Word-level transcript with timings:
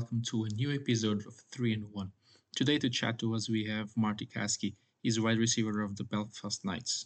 welcome 0.00 0.22
to 0.22 0.44
a 0.44 0.48
new 0.54 0.74
episode 0.74 1.26
of 1.26 1.34
3 1.52 1.74
in 1.74 1.80
1. 1.92 2.10
Today, 2.56 2.78
to 2.78 2.88
chat 2.88 3.18
to 3.18 3.34
us, 3.34 3.50
we 3.50 3.66
have 3.66 3.94
Marty 3.98 4.24
Caskey. 4.24 4.74
He's 5.02 5.18
a 5.18 5.22
wide 5.22 5.36
receiver 5.36 5.82
of 5.82 5.94
the 5.94 6.04
Belfast 6.04 6.64
Knights. 6.64 7.04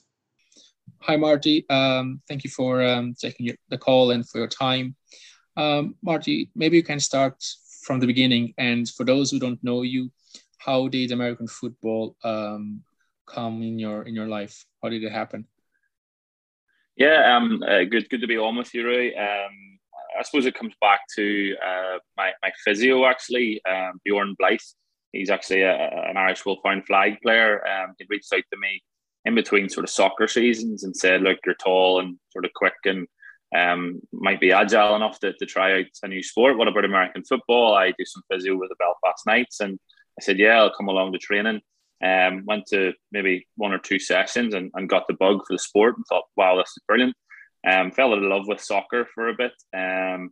Hi, 1.01 1.17
Marty. 1.17 1.69
Um, 1.69 2.23
thank 2.29 2.45
you 2.45 2.51
for 2.51 2.85
um, 2.85 3.13
taking 3.21 3.51
the 3.69 3.79
call 3.79 4.13
and 4.13 4.25
for 4.29 4.39
your 4.39 4.47
time. 4.47 4.95
Um, 5.57 5.97
Marty, 6.03 6.51
maybe 6.55 6.77
you 6.77 6.85
can 6.85 7.01
start 7.01 7.45
from 7.83 7.99
the 7.99 8.07
beginning. 8.07 8.55
And 8.59 8.89
for 8.89 9.03
those 9.03 9.29
who 9.29 9.41
don't 9.41 9.63
know 9.65 9.83
you, 9.83 10.13
how 10.59 10.87
did 10.87 11.11
American 11.11 11.49
football 11.49 12.15
um, 12.23 12.81
come 13.27 13.61
in 13.61 13.77
your 13.77 14.03
in 14.03 14.15
your 14.15 14.29
life? 14.29 14.65
How 14.81 14.89
did 14.89 15.03
it 15.03 15.11
happen? 15.11 15.49
Yeah, 16.95 17.37
um, 17.37 17.61
uh, 17.67 17.83
good 17.91 18.09
good 18.09 18.21
to 18.21 18.29
be 18.29 18.39
on 18.39 18.55
with 18.55 18.73
you, 18.73 18.87
Ray. 18.87 19.17
Um, 19.17 19.74
I 20.19 20.23
suppose 20.23 20.47
it 20.47 20.55
comes 20.55 20.75
back 20.81 21.01
to 21.17 21.55
uh, 21.65 21.99
my 22.17 22.33
my 22.43 22.53
physio 22.65 23.07
actually, 23.07 23.61
um, 23.69 24.01
Bjorn 24.05 24.35
Blythe. 24.39 24.59
He's 25.13 25.31
actually 25.31 25.63
a, 25.63 25.75
an 26.09 26.17
Irish 26.17 26.45
Wolfhound 26.45 26.87
flag 26.87 27.21
player. 27.23 27.65
Um, 27.67 27.95
he 27.99 28.07
reached 28.09 28.33
out 28.33 28.43
to 28.53 28.59
me 28.59 28.83
in 29.25 29.35
between 29.35 29.69
sort 29.69 29.85
of 29.85 29.91
soccer 29.91 30.29
seasons 30.29 30.85
and 30.85 30.97
said, 30.97 31.23
"Look, 31.23 31.39
you're 31.45 31.55
tall 31.55 32.01
and 32.01 32.19
sort 32.33 32.45
of 32.45 32.53
quick 32.55 32.75
and 32.85 33.07
um, 33.55 34.01
might 34.13 34.41
be 34.41 34.53
agile 34.53 34.97
enough 34.97 35.21
to, 35.21 35.33
to 35.33 35.47
try 35.47 35.79
out 35.79 35.87
a 36.03 36.09
new 36.09 36.23
sport. 36.23 36.59
What 36.59 36.69
about 36.69 36.85
American 36.85 37.25
football? 37.25 37.75
I 37.75 37.93
do 37.93 38.05
some 38.05 38.23
physio 38.31 38.57
with 38.57 38.71
the 38.71 38.77
Belfast 38.79 39.27
Knights, 39.27 39.61
and 39.61 39.79
I 40.19 40.23
said, 40.23 40.39
yeah, 40.39 40.59
I'll 40.59 40.75
come 40.75 40.89
along 40.89 41.13
to 41.13 41.19
training. 41.19 41.61
Um, 42.05 42.45
went 42.47 42.67
to 42.67 42.93
maybe 43.13 43.47
one 43.57 43.73
or 43.73 43.79
two 43.79 43.99
sessions 43.99 44.55
and, 44.55 44.71
and 44.75 44.89
got 44.89 45.07
the 45.07 45.15
bug 45.15 45.39
for 45.47 45.55
the 45.55 45.59
sport 45.59 45.97
and 45.97 46.05
thought, 46.07 46.25
wow, 46.37 46.57
this 46.57 46.69
is 46.69 46.83
brilliant. 46.87 47.15
Um, 47.67 47.91
fell 47.91 48.13
in 48.15 48.29
love 48.29 48.47
with 48.47 48.61
soccer 48.61 49.07
for 49.15 49.29
a 49.29 49.35
bit. 49.35 49.53
Um, 49.75 50.31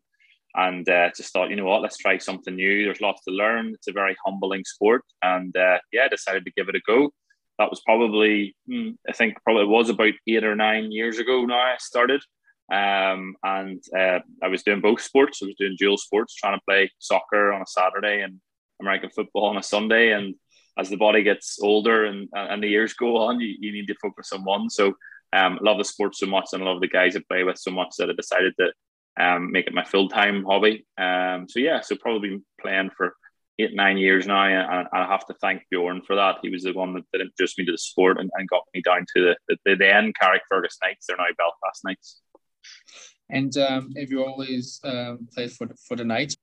and 0.54 0.86
uh, 0.88 1.10
just 1.16 1.32
thought, 1.32 1.50
you 1.50 1.56
know 1.56 1.64
what, 1.64 1.82
let's 1.82 1.96
try 1.96 2.18
something 2.18 2.54
new. 2.54 2.84
There's 2.84 3.00
lots 3.00 3.24
to 3.24 3.30
learn. 3.30 3.72
It's 3.74 3.88
a 3.88 3.92
very 3.92 4.16
humbling 4.24 4.64
sport, 4.64 5.02
and 5.22 5.56
uh, 5.56 5.78
yeah, 5.92 6.08
decided 6.08 6.44
to 6.44 6.52
give 6.52 6.68
it 6.68 6.76
a 6.76 6.80
go. 6.86 7.10
That 7.58 7.70
was 7.70 7.80
probably, 7.86 8.54
hmm, 8.66 8.90
I 9.08 9.12
think, 9.12 9.36
probably 9.44 9.66
was 9.66 9.88
about 9.88 10.12
eight 10.26 10.44
or 10.44 10.56
nine 10.56 10.92
years 10.92 11.18
ago. 11.18 11.44
Now 11.44 11.58
I 11.58 11.76
started, 11.78 12.22
um, 12.70 13.34
and 13.42 13.82
uh, 13.96 14.20
I 14.42 14.48
was 14.48 14.62
doing 14.62 14.80
both 14.80 15.00
sports. 15.00 15.40
I 15.42 15.46
was 15.46 15.54
doing 15.58 15.76
dual 15.78 15.96
sports, 15.96 16.34
trying 16.34 16.58
to 16.58 16.64
play 16.68 16.90
soccer 16.98 17.52
on 17.52 17.62
a 17.62 17.66
Saturday 17.66 18.20
and 18.20 18.40
American 18.80 19.10
football 19.10 19.46
on 19.46 19.56
a 19.56 19.62
Sunday. 19.62 20.12
And 20.12 20.34
as 20.78 20.90
the 20.90 20.96
body 20.96 21.22
gets 21.22 21.58
older 21.62 22.04
and 22.04 22.28
and 22.32 22.62
the 22.62 22.68
years 22.68 22.94
go 22.94 23.16
on, 23.16 23.40
you, 23.40 23.54
you 23.58 23.72
need 23.72 23.86
to 23.86 23.94
focus 24.02 24.32
on 24.32 24.44
one. 24.44 24.68
So 24.68 24.94
um, 25.32 25.58
love 25.62 25.78
the 25.78 25.84
sport 25.84 26.14
so 26.14 26.26
much 26.26 26.46
and 26.52 26.62
I 26.62 26.66
love 26.66 26.80
the 26.80 26.88
guys 26.88 27.16
I 27.16 27.20
play 27.28 27.44
with 27.44 27.58
so 27.58 27.70
much 27.70 27.94
that 27.98 28.10
I 28.10 28.12
decided 28.12 28.54
to 28.58 28.72
um, 29.22 29.52
make 29.52 29.66
it 29.66 29.74
my 29.74 29.84
full 29.84 30.08
time 30.08 30.44
hobby. 30.44 30.86
Um, 30.98 31.46
so 31.48 31.58
yeah, 31.58 31.80
so 31.80 31.96
probably 31.96 32.42
playing 32.60 32.90
for 32.96 33.14
eight 33.58 33.74
nine 33.74 33.98
years 33.98 34.26
now, 34.26 34.44
and 34.44 34.88
I 34.92 35.06
have 35.06 35.26
to 35.26 35.34
thank 35.40 35.62
Bjorn 35.70 36.02
for 36.02 36.16
that. 36.16 36.38
He 36.42 36.50
was 36.50 36.62
the 36.62 36.72
one 36.72 36.94
that, 36.94 37.04
that 37.12 37.20
introduced 37.20 37.58
me 37.58 37.66
to 37.66 37.72
the 37.72 37.78
sport 37.78 38.18
and, 38.18 38.30
and 38.34 38.48
got 38.48 38.62
me 38.74 38.82
down 38.82 39.06
to 39.14 39.22
the 39.22 39.36
the, 39.48 39.56
the 39.64 39.76
then 39.76 40.12
Carrickfergus 40.20 40.78
Knights. 40.82 41.06
They're 41.06 41.16
now 41.16 41.24
Belfast 41.36 41.84
Knights. 41.84 42.20
And 43.30 43.56
um, 43.56 43.92
have 43.96 44.10
you 44.10 44.24
always 44.24 44.80
um, 44.84 45.26
played 45.32 45.52
for 45.52 45.66
the, 45.66 45.74
for 45.88 45.96
the 45.96 46.04
Knights? 46.04 46.36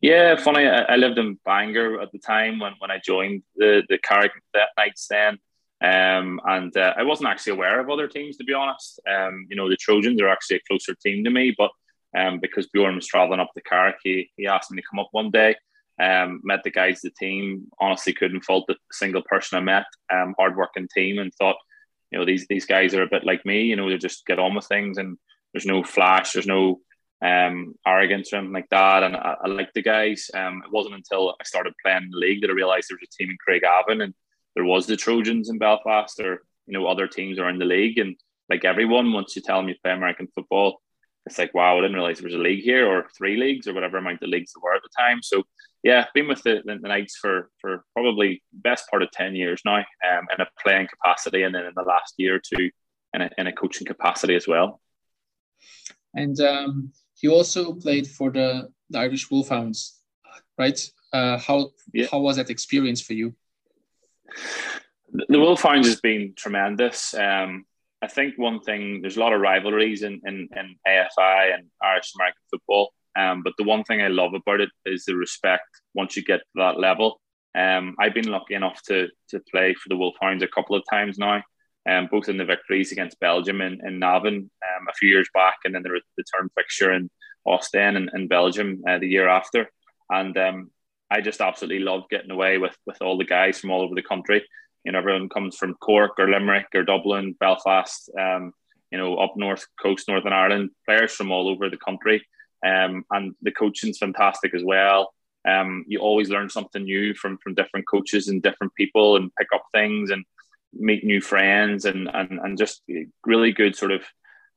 Yeah, 0.00 0.36
funny. 0.36 0.66
I, 0.66 0.82
I, 0.82 0.96
lived 0.96 1.18
in 1.18 1.38
Bangor 1.44 2.00
at 2.00 2.12
the 2.12 2.18
time 2.18 2.60
when, 2.60 2.74
when 2.78 2.90
I 2.90 3.00
joined 3.04 3.42
the 3.56 3.82
the 3.88 3.98
Carrick 3.98 4.32
Knights 4.76 5.06
then. 5.08 5.38
Um, 5.84 6.40
and 6.46 6.74
uh, 6.76 6.94
I 6.96 7.02
wasn't 7.02 7.28
actually 7.28 7.52
aware 7.52 7.78
of 7.78 7.90
other 7.90 8.08
teams, 8.08 8.38
to 8.38 8.44
be 8.44 8.54
honest. 8.54 9.00
Um, 9.06 9.46
you 9.50 9.56
know, 9.56 9.68
the 9.68 9.76
Trojans 9.76 10.20
are 10.22 10.28
actually 10.28 10.56
a 10.56 10.66
closer 10.66 10.94
team 10.94 11.22
to 11.24 11.30
me, 11.30 11.54
but 11.56 11.70
um, 12.16 12.38
because 12.40 12.68
Bjorn 12.68 12.94
was 12.94 13.06
traveling 13.06 13.40
up 13.40 13.50
the 13.54 13.60
Carrick, 13.60 13.96
he, 14.02 14.30
he 14.36 14.46
asked 14.46 14.70
me 14.70 14.80
to 14.80 14.86
come 14.90 15.00
up 15.00 15.08
one 15.10 15.30
day. 15.30 15.56
Um, 16.00 16.40
met 16.42 16.62
the 16.64 16.70
guys, 16.70 17.02
the 17.02 17.10
team. 17.10 17.66
Honestly, 17.80 18.14
couldn't 18.14 18.44
fault 18.44 18.64
the 18.66 18.76
single 18.92 19.22
person 19.22 19.58
I 19.58 19.60
met. 19.60 19.84
Um, 20.12 20.34
hardworking 20.38 20.88
team, 20.94 21.18
and 21.18 21.32
thought, 21.34 21.56
you 22.10 22.18
know, 22.18 22.24
these 22.24 22.46
these 22.48 22.66
guys 22.66 22.94
are 22.94 23.02
a 23.02 23.08
bit 23.08 23.24
like 23.24 23.44
me. 23.44 23.64
You 23.64 23.76
know, 23.76 23.88
they 23.88 23.98
just 23.98 24.26
get 24.26 24.38
on 24.38 24.54
with 24.54 24.66
things, 24.66 24.98
and 24.98 25.18
there's 25.52 25.66
no 25.66 25.84
flash, 25.84 26.32
there's 26.32 26.46
no 26.46 26.80
um, 27.22 27.74
arrogance 27.86 28.32
or 28.32 28.36
anything 28.36 28.54
like 28.54 28.68
that. 28.70 29.02
And 29.04 29.16
I, 29.16 29.36
I 29.44 29.48
like 29.48 29.72
the 29.72 29.82
guys. 29.82 30.30
Um, 30.34 30.62
it 30.64 30.72
wasn't 30.72 30.96
until 30.96 31.36
I 31.40 31.44
started 31.44 31.74
playing 31.82 32.04
in 32.04 32.10
the 32.10 32.18
league 32.18 32.40
that 32.40 32.50
I 32.50 32.54
realised 32.54 32.88
there 32.90 32.98
was 33.00 33.08
a 33.08 33.16
team 33.16 33.30
in 33.30 33.38
Craigavon 33.38 34.02
and 34.02 34.14
there 34.54 34.64
was 34.64 34.86
the 34.86 34.96
Trojans 34.96 35.48
in 35.50 35.58
Belfast 35.58 36.18
or 36.20 36.42
you 36.66 36.72
know 36.72 36.86
other 36.86 37.06
teams 37.06 37.38
around 37.38 37.60
the 37.60 37.64
league. 37.64 37.98
And 37.98 38.16
like 38.48 38.64
everyone, 38.64 39.12
once 39.12 39.36
you 39.36 39.42
tell 39.42 39.58
them 39.58 39.68
you 39.68 39.74
play 39.82 39.92
American 39.92 40.28
football, 40.34 40.80
it's 41.26 41.38
like 41.38 41.54
wow, 41.54 41.78
I 41.78 41.80
didn't 41.80 41.94
realize 41.94 42.18
there 42.18 42.26
was 42.26 42.34
a 42.34 42.38
league 42.38 42.62
here 42.62 42.86
or 42.86 43.06
three 43.16 43.36
leagues 43.36 43.66
or 43.66 43.74
whatever 43.74 43.98
amount 43.98 44.22
of 44.22 44.28
leagues 44.28 44.52
there 44.52 44.62
were 44.62 44.74
at 44.74 44.82
the 44.82 44.90
time. 44.96 45.22
So 45.22 45.42
yeah, 45.82 46.06
been 46.14 46.28
with 46.28 46.42
the, 46.42 46.62
the, 46.64 46.76
Knights 46.76 47.16
for 47.16 47.50
for 47.60 47.84
probably 47.92 48.42
best 48.52 48.88
part 48.90 49.02
of 49.02 49.10
ten 49.10 49.36
years 49.36 49.60
now, 49.64 49.76
um, 49.78 50.26
in 50.32 50.40
a 50.40 50.46
playing 50.62 50.88
capacity, 50.88 51.42
and 51.42 51.54
then 51.54 51.66
in 51.66 51.72
the 51.76 51.82
last 51.82 52.14
year 52.16 52.36
or 52.36 52.40
two, 52.40 52.70
in 53.12 53.22
a, 53.22 53.30
in 53.38 53.46
a 53.46 53.52
coaching 53.52 53.86
capacity 53.86 54.34
as 54.34 54.48
well. 54.48 54.80
And 56.14 56.40
um, 56.40 56.92
he 57.14 57.28
also 57.28 57.74
played 57.74 58.06
for 58.06 58.30
the, 58.30 58.68
the 58.90 58.98
Irish 58.98 59.30
Wolfhounds, 59.30 60.00
right? 60.58 60.80
Uh, 61.12 61.38
how 61.38 61.70
yeah. 61.92 62.06
how 62.10 62.18
was 62.18 62.36
that 62.36 62.50
experience 62.50 63.00
for 63.00 63.12
you? 63.12 63.34
The 65.12 65.38
Wolfhounds 65.38 65.86
has 65.86 66.00
been 66.00 66.34
tremendous. 66.36 67.14
Um, 67.14 67.64
I 68.02 68.08
think 68.08 68.34
one 68.36 68.60
thing 68.60 69.00
there's 69.00 69.16
a 69.16 69.20
lot 69.20 69.32
of 69.32 69.40
rivalries 69.40 70.02
in, 70.02 70.20
in, 70.26 70.48
in 70.56 70.76
AFI 70.86 71.54
and 71.54 71.66
Irish 71.82 72.12
American 72.16 72.42
football. 72.50 72.92
Um, 73.16 73.42
but 73.42 73.54
the 73.56 73.64
one 73.64 73.84
thing 73.84 74.02
I 74.02 74.08
love 74.08 74.34
about 74.34 74.60
it 74.60 74.70
is 74.84 75.04
the 75.04 75.16
respect 75.16 75.68
once 75.94 76.16
you 76.16 76.24
get 76.24 76.40
to 76.40 76.56
that 76.56 76.78
level. 76.78 77.20
Um, 77.56 77.94
I've 77.98 78.14
been 78.14 78.30
lucky 78.30 78.54
enough 78.54 78.82
to 78.88 79.08
to 79.30 79.40
play 79.50 79.74
for 79.74 79.88
the 79.88 79.96
Wolfhounds 79.96 80.42
a 80.42 80.48
couple 80.48 80.76
of 80.76 80.82
times 80.90 81.18
now, 81.18 81.42
um, 81.88 82.08
both 82.10 82.28
in 82.28 82.36
the 82.36 82.44
victories 82.44 82.90
against 82.90 83.20
Belgium 83.20 83.60
and, 83.60 83.80
Navan 84.00 84.36
um, 84.36 84.86
a 84.88 84.94
few 84.94 85.08
years 85.08 85.28
back, 85.32 85.58
and 85.64 85.74
then 85.74 85.84
the 85.84 85.90
return 85.90 86.50
fixture 86.56 86.92
in 86.92 87.08
Ostend 87.46 87.96
and, 87.96 88.10
in 88.14 88.26
Belgium 88.26 88.82
uh, 88.88 88.98
the 88.98 89.08
year 89.08 89.28
after. 89.28 89.70
And 90.10 90.36
um, 90.36 90.70
I 91.10 91.20
just 91.20 91.40
absolutely 91.40 91.84
love 91.84 92.04
getting 92.10 92.30
away 92.30 92.58
with 92.58 92.76
with 92.86 93.00
all 93.02 93.18
the 93.18 93.24
guys 93.24 93.58
from 93.58 93.70
all 93.70 93.82
over 93.82 93.94
the 93.94 94.02
country. 94.02 94.44
You 94.84 94.92
know, 94.92 94.98
everyone 94.98 95.28
comes 95.28 95.56
from 95.56 95.74
Cork 95.74 96.12
or 96.18 96.28
Limerick 96.28 96.66
or 96.74 96.82
Dublin, 96.82 97.36
Belfast. 97.38 98.10
Um, 98.18 98.52
you 98.90 98.98
know, 98.98 99.16
up 99.16 99.34
north 99.36 99.66
coast, 99.80 100.08
Northern 100.08 100.32
Ireland, 100.32 100.70
players 100.86 101.12
from 101.12 101.32
all 101.32 101.48
over 101.48 101.68
the 101.68 101.76
country. 101.76 102.24
Um, 102.64 103.04
and 103.10 103.34
the 103.42 103.50
coaching's 103.50 103.98
fantastic 103.98 104.54
as 104.54 104.62
well. 104.64 105.12
Um, 105.46 105.84
you 105.88 105.98
always 105.98 106.30
learn 106.30 106.48
something 106.48 106.84
new 106.84 107.14
from 107.14 107.38
from 107.38 107.54
different 107.54 107.86
coaches 107.88 108.28
and 108.28 108.42
different 108.42 108.74
people, 108.74 109.16
and 109.16 109.34
pick 109.36 109.48
up 109.54 109.64
things 109.72 110.10
and 110.10 110.24
meet 110.72 111.04
new 111.04 111.20
friends 111.20 111.84
and 111.84 112.08
and, 112.12 112.38
and 112.40 112.58
just 112.58 112.82
really 113.26 113.52
good 113.52 113.76
sort 113.76 113.92
of 113.92 114.02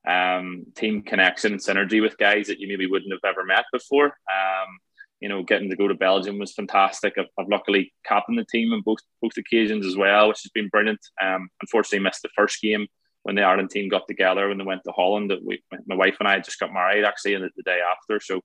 um, 0.07 0.65
team 0.75 1.01
connection 1.01 1.51
and 1.53 1.61
synergy 1.61 2.01
with 2.01 2.17
guys 2.17 2.47
that 2.47 2.59
you 2.59 2.67
maybe 2.67 2.87
wouldn't 2.87 3.11
have 3.11 3.29
ever 3.29 3.43
met 3.43 3.65
before. 3.73 4.05
Um, 4.05 4.79
you 5.19 5.29
know, 5.29 5.43
getting 5.43 5.69
to 5.69 5.75
go 5.75 5.87
to 5.87 5.95
Belgium 5.95 6.37
was 6.37 6.53
fantastic. 6.53 7.13
I've, 7.17 7.25
I've, 7.39 7.49
luckily 7.49 7.93
captained 8.05 8.37
the 8.37 8.45
team 8.45 8.71
on 8.73 8.81
both 8.81 8.99
both 9.21 9.37
occasions 9.37 9.85
as 9.85 9.97
well, 9.97 10.27
which 10.27 10.43
has 10.43 10.51
been 10.53 10.69
brilliant. 10.69 10.99
Um, 11.21 11.49
unfortunately, 11.61 12.03
missed 12.03 12.21
the 12.21 12.29
first 12.35 12.61
game 12.61 12.87
when 13.23 13.35
the 13.35 13.43
Ireland 13.43 13.71
team 13.71 13.89
got 13.89 14.07
together 14.07 14.47
when 14.47 14.57
they 14.57 14.63
went 14.63 14.83
to 14.85 14.91
Holland. 14.91 15.33
We, 15.43 15.61
my 15.87 15.95
wife 15.95 16.17
and 16.19 16.27
I 16.27 16.39
just 16.39 16.59
got 16.59 16.73
married 16.73 17.03
actually 17.03 17.35
the, 17.35 17.49
the 17.55 17.63
day 17.63 17.79
after, 17.81 18.19
so 18.19 18.41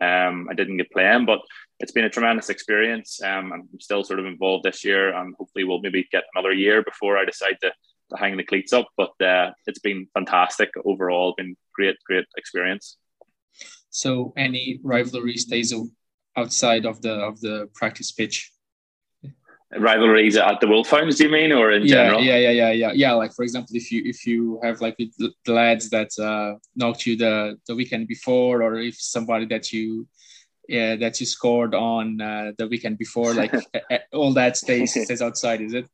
um, 0.00 0.48
I 0.50 0.54
didn't 0.54 0.78
get 0.78 0.90
playing, 0.90 1.26
but 1.26 1.40
it's 1.80 1.92
been 1.92 2.04
a 2.04 2.10
tremendous 2.10 2.48
experience. 2.48 3.20
Um, 3.22 3.52
I'm 3.52 3.80
still 3.80 4.04
sort 4.04 4.20
of 4.20 4.26
involved 4.26 4.64
this 4.64 4.84
year, 4.84 5.14
and 5.14 5.34
hopefully 5.38 5.64
we'll 5.64 5.80
maybe 5.80 6.08
get 6.10 6.24
another 6.34 6.52
year 6.52 6.82
before 6.82 7.18
I 7.18 7.24
decide 7.24 7.56
to, 7.62 7.72
to 8.10 8.16
hang 8.16 8.36
the 8.36 8.44
cleats 8.44 8.72
up. 8.72 8.88
But 8.96 9.20
uh, 9.20 9.50
it's 9.66 9.80
been 9.80 10.06
fantastic 10.14 10.70
overall. 10.84 11.34
Been 11.36 11.56
great, 11.74 11.96
great 12.06 12.24
experience. 12.36 12.96
So, 13.90 14.32
any 14.36 14.80
rivalry 14.82 15.36
stays 15.36 15.72
outside 16.36 16.86
of 16.86 17.02
the 17.02 17.12
of 17.12 17.40
the 17.40 17.68
practice 17.74 18.12
pitch? 18.12 18.52
rivalries 19.78 20.36
at 20.36 20.60
the 20.60 20.66
Wolfhounds, 20.66 21.16
do 21.16 21.24
you 21.24 21.30
mean, 21.30 21.52
or 21.52 21.70
in 21.70 21.82
yeah, 21.82 21.88
general? 21.88 22.20
Yeah, 22.20 22.36
yeah, 22.36 22.50
yeah, 22.50 22.70
yeah, 22.70 22.92
yeah. 22.92 23.12
Like 23.12 23.32
for 23.32 23.42
example, 23.42 23.74
if 23.74 23.90
you 23.90 24.02
if 24.04 24.26
you 24.26 24.60
have 24.62 24.80
like 24.80 24.96
the 24.96 25.32
lads 25.46 25.90
that 25.90 26.10
uh, 26.18 26.58
knocked 26.76 27.06
you 27.06 27.16
the 27.16 27.58
the 27.66 27.74
weekend 27.74 28.08
before, 28.08 28.62
or 28.62 28.76
if 28.76 29.00
somebody 29.00 29.46
that 29.46 29.72
you 29.72 30.06
yeah 30.68 30.96
that 30.96 31.18
you 31.20 31.26
scored 31.26 31.74
on 31.74 32.20
uh, 32.20 32.52
the 32.58 32.68
weekend 32.68 32.98
before, 32.98 33.34
like 33.34 33.54
all 34.12 34.32
that 34.32 34.56
stays 34.56 34.92
stays 34.92 35.22
outside, 35.22 35.60
is 35.60 35.74
it? 35.74 35.88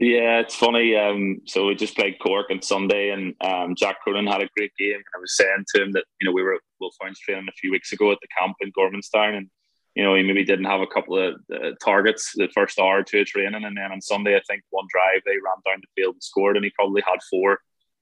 Yeah, 0.00 0.40
it's 0.40 0.54
funny. 0.54 0.96
Um, 0.96 1.42
so 1.46 1.66
we 1.66 1.74
just 1.74 1.94
played 1.94 2.18
Cork 2.20 2.46
on 2.50 2.62
Sunday, 2.62 3.10
and 3.10 3.34
um, 3.42 3.74
Jack 3.76 4.00
Cronin 4.00 4.26
had 4.26 4.40
a 4.40 4.48
great 4.56 4.72
game. 4.78 4.94
And 4.94 5.04
I 5.14 5.20
was 5.20 5.36
saying 5.36 5.64
to 5.74 5.82
him 5.82 5.92
that 5.92 6.04
you 6.20 6.26
know 6.26 6.32
we 6.32 6.42
were 6.42 6.54
at 6.54 6.62
Wolfhounds 6.80 7.20
training 7.20 7.46
a 7.48 7.52
few 7.52 7.70
weeks 7.70 7.92
ago 7.92 8.10
at 8.10 8.18
the 8.22 8.28
camp 8.40 8.56
in 8.62 8.72
Gormanston, 8.72 9.36
and 9.36 9.50
you 9.94 10.04
know, 10.04 10.14
he 10.14 10.22
maybe 10.22 10.44
didn't 10.44 10.66
have 10.66 10.80
a 10.80 10.86
couple 10.86 11.18
of 11.18 11.34
uh, 11.52 11.72
targets 11.84 12.32
the 12.34 12.48
first 12.54 12.78
hour 12.78 13.00
or 13.00 13.02
two 13.02 13.20
of 13.20 13.26
training, 13.26 13.64
and 13.64 13.76
then 13.76 13.92
on 13.92 14.00
Sunday, 14.00 14.36
I 14.36 14.40
think 14.48 14.62
one 14.70 14.86
drive 14.90 15.22
they 15.26 15.32
ran 15.32 15.60
down 15.66 15.82
the 15.82 16.02
field 16.02 16.14
and 16.14 16.22
scored, 16.22 16.56
and 16.56 16.64
he 16.64 16.72
probably 16.74 17.02
had 17.06 17.18
four 17.28 17.58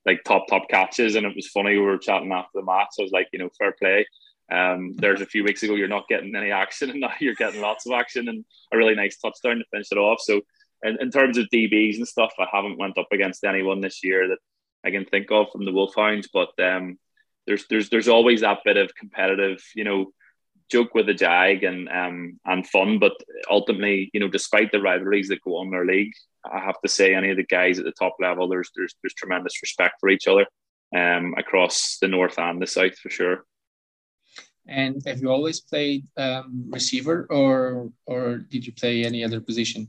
like 0.07 0.23
top 0.25 0.47
top 0.49 0.69
catches, 0.69 1.17
and 1.17 1.27
it 1.27 1.35
was 1.35 1.49
funny. 1.49 1.73
We 1.73 1.81
were 1.81 1.99
chatting 1.99 2.33
after 2.33 2.51
the 2.55 2.65
match. 2.65 2.89
I 2.99 3.03
was 3.03 3.13
like, 3.13 3.29
you 3.33 3.41
know, 3.41 3.51
fair 3.59 3.73
play. 3.73 4.07
Um, 4.51 4.95
there's 4.97 5.21
a 5.21 5.27
few 5.27 5.45
weeks 5.45 5.63
ago 5.63 5.75
you're 5.75 5.89
not 5.89 6.09
getting 6.09 6.37
any 6.37 6.53
action, 6.53 6.91
and 6.91 7.01
now 7.01 7.13
you're 7.21 7.35
getting 7.35 7.61
lots 7.61 7.87
of 7.87 7.93
action 7.93 8.29
and 8.29 8.45
a 8.73 8.77
really 8.77 8.95
nice 8.95 9.19
touchdown 9.19 9.59
to 9.59 9.65
finish 9.71 9.89
it 9.91 9.99
off. 9.99 10.21
So, 10.21 10.43
in, 10.83 10.99
in 11.01 11.11
terms 11.11 11.39
of 11.39 11.47
DBs 11.53 11.97
and 11.97 12.09
stuff, 12.09 12.33
I 12.39 12.47
haven't 12.53 12.79
went 12.79 12.99
up 12.99 13.09
against 13.13 13.45
anyone 13.45 13.81
this 13.81 14.05
year 14.05 14.29
that 14.29 14.39
I 14.85 14.91
can 14.91 15.05
think 15.05 15.31
of 15.31 15.51
from 15.51 15.65
the 15.65 15.73
Wolfhounds, 15.73 16.29
but 16.33 16.51
um, 16.63 16.99
there's 17.47 17.67
there's 17.69 17.89
there's 17.91 18.09
always 18.09 18.43
that 18.43 18.61
bit 18.65 18.77
of 18.77 18.95
competitive, 18.95 19.63
you 19.75 19.85
know, 19.85 20.13
joke 20.71 20.95
with 20.95 21.07
the 21.07 21.15
jag 21.15 21.65
and 21.65 21.89
um 21.89 22.39
and 22.45 22.67
fun. 22.67 22.99
But 22.99 23.15
ultimately, 23.51 24.11
you 24.13 24.21
know, 24.21 24.29
despite 24.29 24.71
the 24.71 24.81
rivalries 24.81 25.29
that 25.29 25.43
go 25.43 25.57
on 25.57 25.69
in 25.69 25.75
our 25.75 25.87
league, 25.87 26.13
I 26.45 26.61
have 26.61 26.81
to 26.83 26.89
say 26.89 27.15
any 27.15 27.31
of 27.31 27.37
the 27.37 27.45
guys 27.45 27.79
at 27.79 27.85
the 27.85 27.93
top 27.93 28.17
level, 28.21 28.49
there's 28.49 28.71
there's 28.77 28.95
there's 29.03 29.15
tremendous 29.15 29.61
respect 29.63 29.95
for 30.01 30.09
each 30.09 30.29
other 30.29 30.47
um 30.97 31.35
across 31.37 31.99
the 32.01 32.09
north 32.09 32.39
and 32.39 32.63
the 32.63 32.67
south 32.67 32.97
for 32.99 33.11
sure. 33.11 33.45
And 34.67 35.03
have 35.07 35.21
you 35.21 35.31
always 35.31 35.61
played 35.61 36.07
um, 36.19 36.67
receiver, 36.69 37.27
or 37.31 37.91
or 38.05 38.37
did 38.37 38.67
you 38.67 38.73
play 38.73 39.05
any 39.05 39.25
other 39.25 39.41
position? 39.41 39.89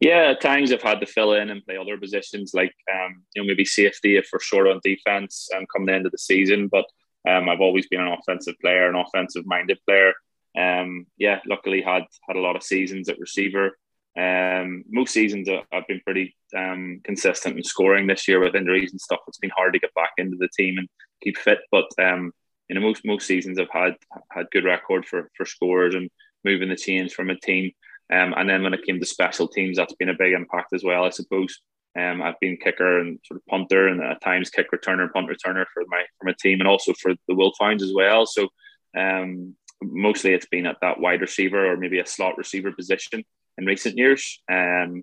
Yeah, 0.00 0.30
at 0.30 0.40
times 0.40 0.72
I've 0.72 0.82
had 0.82 1.00
to 1.00 1.06
fill 1.06 1.34
in 1.34 1.50
and 1.50 1.64
play 1.64 1.76
other 1.76 1.96
positions, 1.96 2.52
like 2.54 2.72
um, 2.92 3.22
you 3.34 3.42
know 3.42 3.46
maybe 3.46 3.64
safety 3.64 4.16
if 4.16 4.28
we're 4.32 4.40
short 4.40 4.68
on 4.68 4.80
defense 4.82 5.48
and 5.52 5.60
um, 5.60 5.66
come 5.74 5.86
the 5.86 5.94
end 5.94 6.06
of 6.06 6.12
the 6.12 6.18
season. 6.18 6.68
But 6.68 6.86
um, 7.28 7.48
I've 7.48 7.60
always 7.60 7.86
been 7.86 8.00
an 8.00 8.16
offensive 8.18 8.54
player, 8.60 8.88
an 8.88 8.96
offensive 8.96 9.46
minded 9.46 9.78
player. 9.86 10.12
Um, 10.56 11.06
yeah, 11.18 11.40
luckily 11.46 11.82
had 11.82 12.04
had 12.28 12.36
a 12.36 12.40
lot 12.40 12.56
of 12.56 12.62
seasons 12.62 13.08
at 13.08 13.18
receiver. 13.18 13.76
Um, 14.16 14.84
most 14.88 15.12
seasons 15.12 15.48
I've 15.48 15.86
been 15.88 16.00
pretty 16.04 16.36
um, 16.56 17.00
consistent 17.02 17.56
in 17.56 17.64
scoring 17.64 18.06
this 18.06 18.28
year 18.28 18.40
with 18.40 18.54
injuries 18.54 18.92
and 18.92 19.00
stuff. 19.00 19.20
It's 19.26 19.38
been 19.38 19.50
hard 19.50 19.72
to 19.72 19.80
get 19.80 19.94
back 19.94 20.12
into 20.18 20.36
the 20.38 20.48
team 20.56 20.78
and 20.78 20.88
keep 21.22 21.36
fit, 21.36 21.58
but 21.72 21.86
um, 22.00 22.32
you 22.68 22.74
know 22.74 22.80
most 22.80 23.04
most 23.04 23.26
seasons 23.26 23.58
I've 23.58 23.70
had 23.70 23.96
had 24.30 24.46
good 24.52 24.64
record 24.64 25.06
for 25.06 25.30
for 25.36 25.44
scores 25.44 25.94
and 25.94 26.10
moving 26.44 26.68
the 26.68 26.76
chains 26.76 27.12
from 27.12 27.30
a 27.30 27.38
team. 27.40 27.72
Um, 28.12 28.34
and 28.36 28.48
then 28.48 28.62
when 28.62 28.74
it 28.74 28.84
came 28.84 29.00
to 29.00 29.06
special 29.06 29.48
teams, 29.48 29.76
that's 29.76 29.94
been 29.94 30.10
a 30.10 30.18
big 30.18 30.32
impact 30.32 30.72
as 30.74 30.84
well, 30.84 31.04
I 31.04 31.10
suppose. 31.10 31.60
Um, 31.98 32.22
I've 32.22 32.38
been 32.40 32.56
kicker 32.56 33.00
and 33.00 33.18
sort 33.24 33.40
of 33.40 33.46
punter, 33.46 33.88
and 33.88 34.02
at 34.02 34.20
times 34.20 34.50
kick 34.50 34.70
returner, 34.72 35.12
punt 35.12 35.28
returner 35.28 35.64
for 35.72 35.84
my 35.88 36.02
for 36.18 36.26
my 36.26 36.34
team, 36.40 36.60
and 36.60 36.68
also 36.68 36.92
for 36.94 37.14
the 37.28 37.34
Wolfhounds 37.34 37.82
as 37.82 37.92
well. 37.94 38.26
So 38.26 38.48
um, 38.96 39.54
mostly 39.82 40.32
it's 40.32 40.46
been 40.46 40.66
at 40.66 40.78
that 40.80 41.00
wide 41.00 41.20
receiver 41.20 41.70
or 41.70 41.76
maybe 41.76 42.00
a 42.00 42.06
slot 42.06 42.36
receiver 42.36 42.72
position 42.72 43.24
in 43.58 43.66
recent 43.66 43.96
years. 43.96 44.42
Um, 44.50 45.02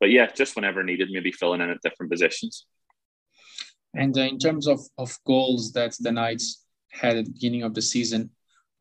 but 0.00 0.10
yeah, 0.10 0.26
just 0.26 0.56
whenever 0.56 0.82
needed, 0.82 1.10
maybe 1.12 1.30
filling 1.30 1.60
in 1.60 1.70
at 1.70 1.80
different 1.82 2.10
positions. 2.10 2.66
And 3.94 4.16
uh, 4.16 4.22
in 4.22 4.38
terms 4.38 4.66
of, 4.66 4.80
of 4.98 5.16
goals 5.26 5.72
that 5.72 5.94
the 6.00 6.10
Knights 6.10 6.64
had 6.90 7.16
at 7.16 7.26
the 7.26 7.30
beginning 7.30 7.62
of 7.62 7.74
the 7.74 7.82
season, 7.82 8.30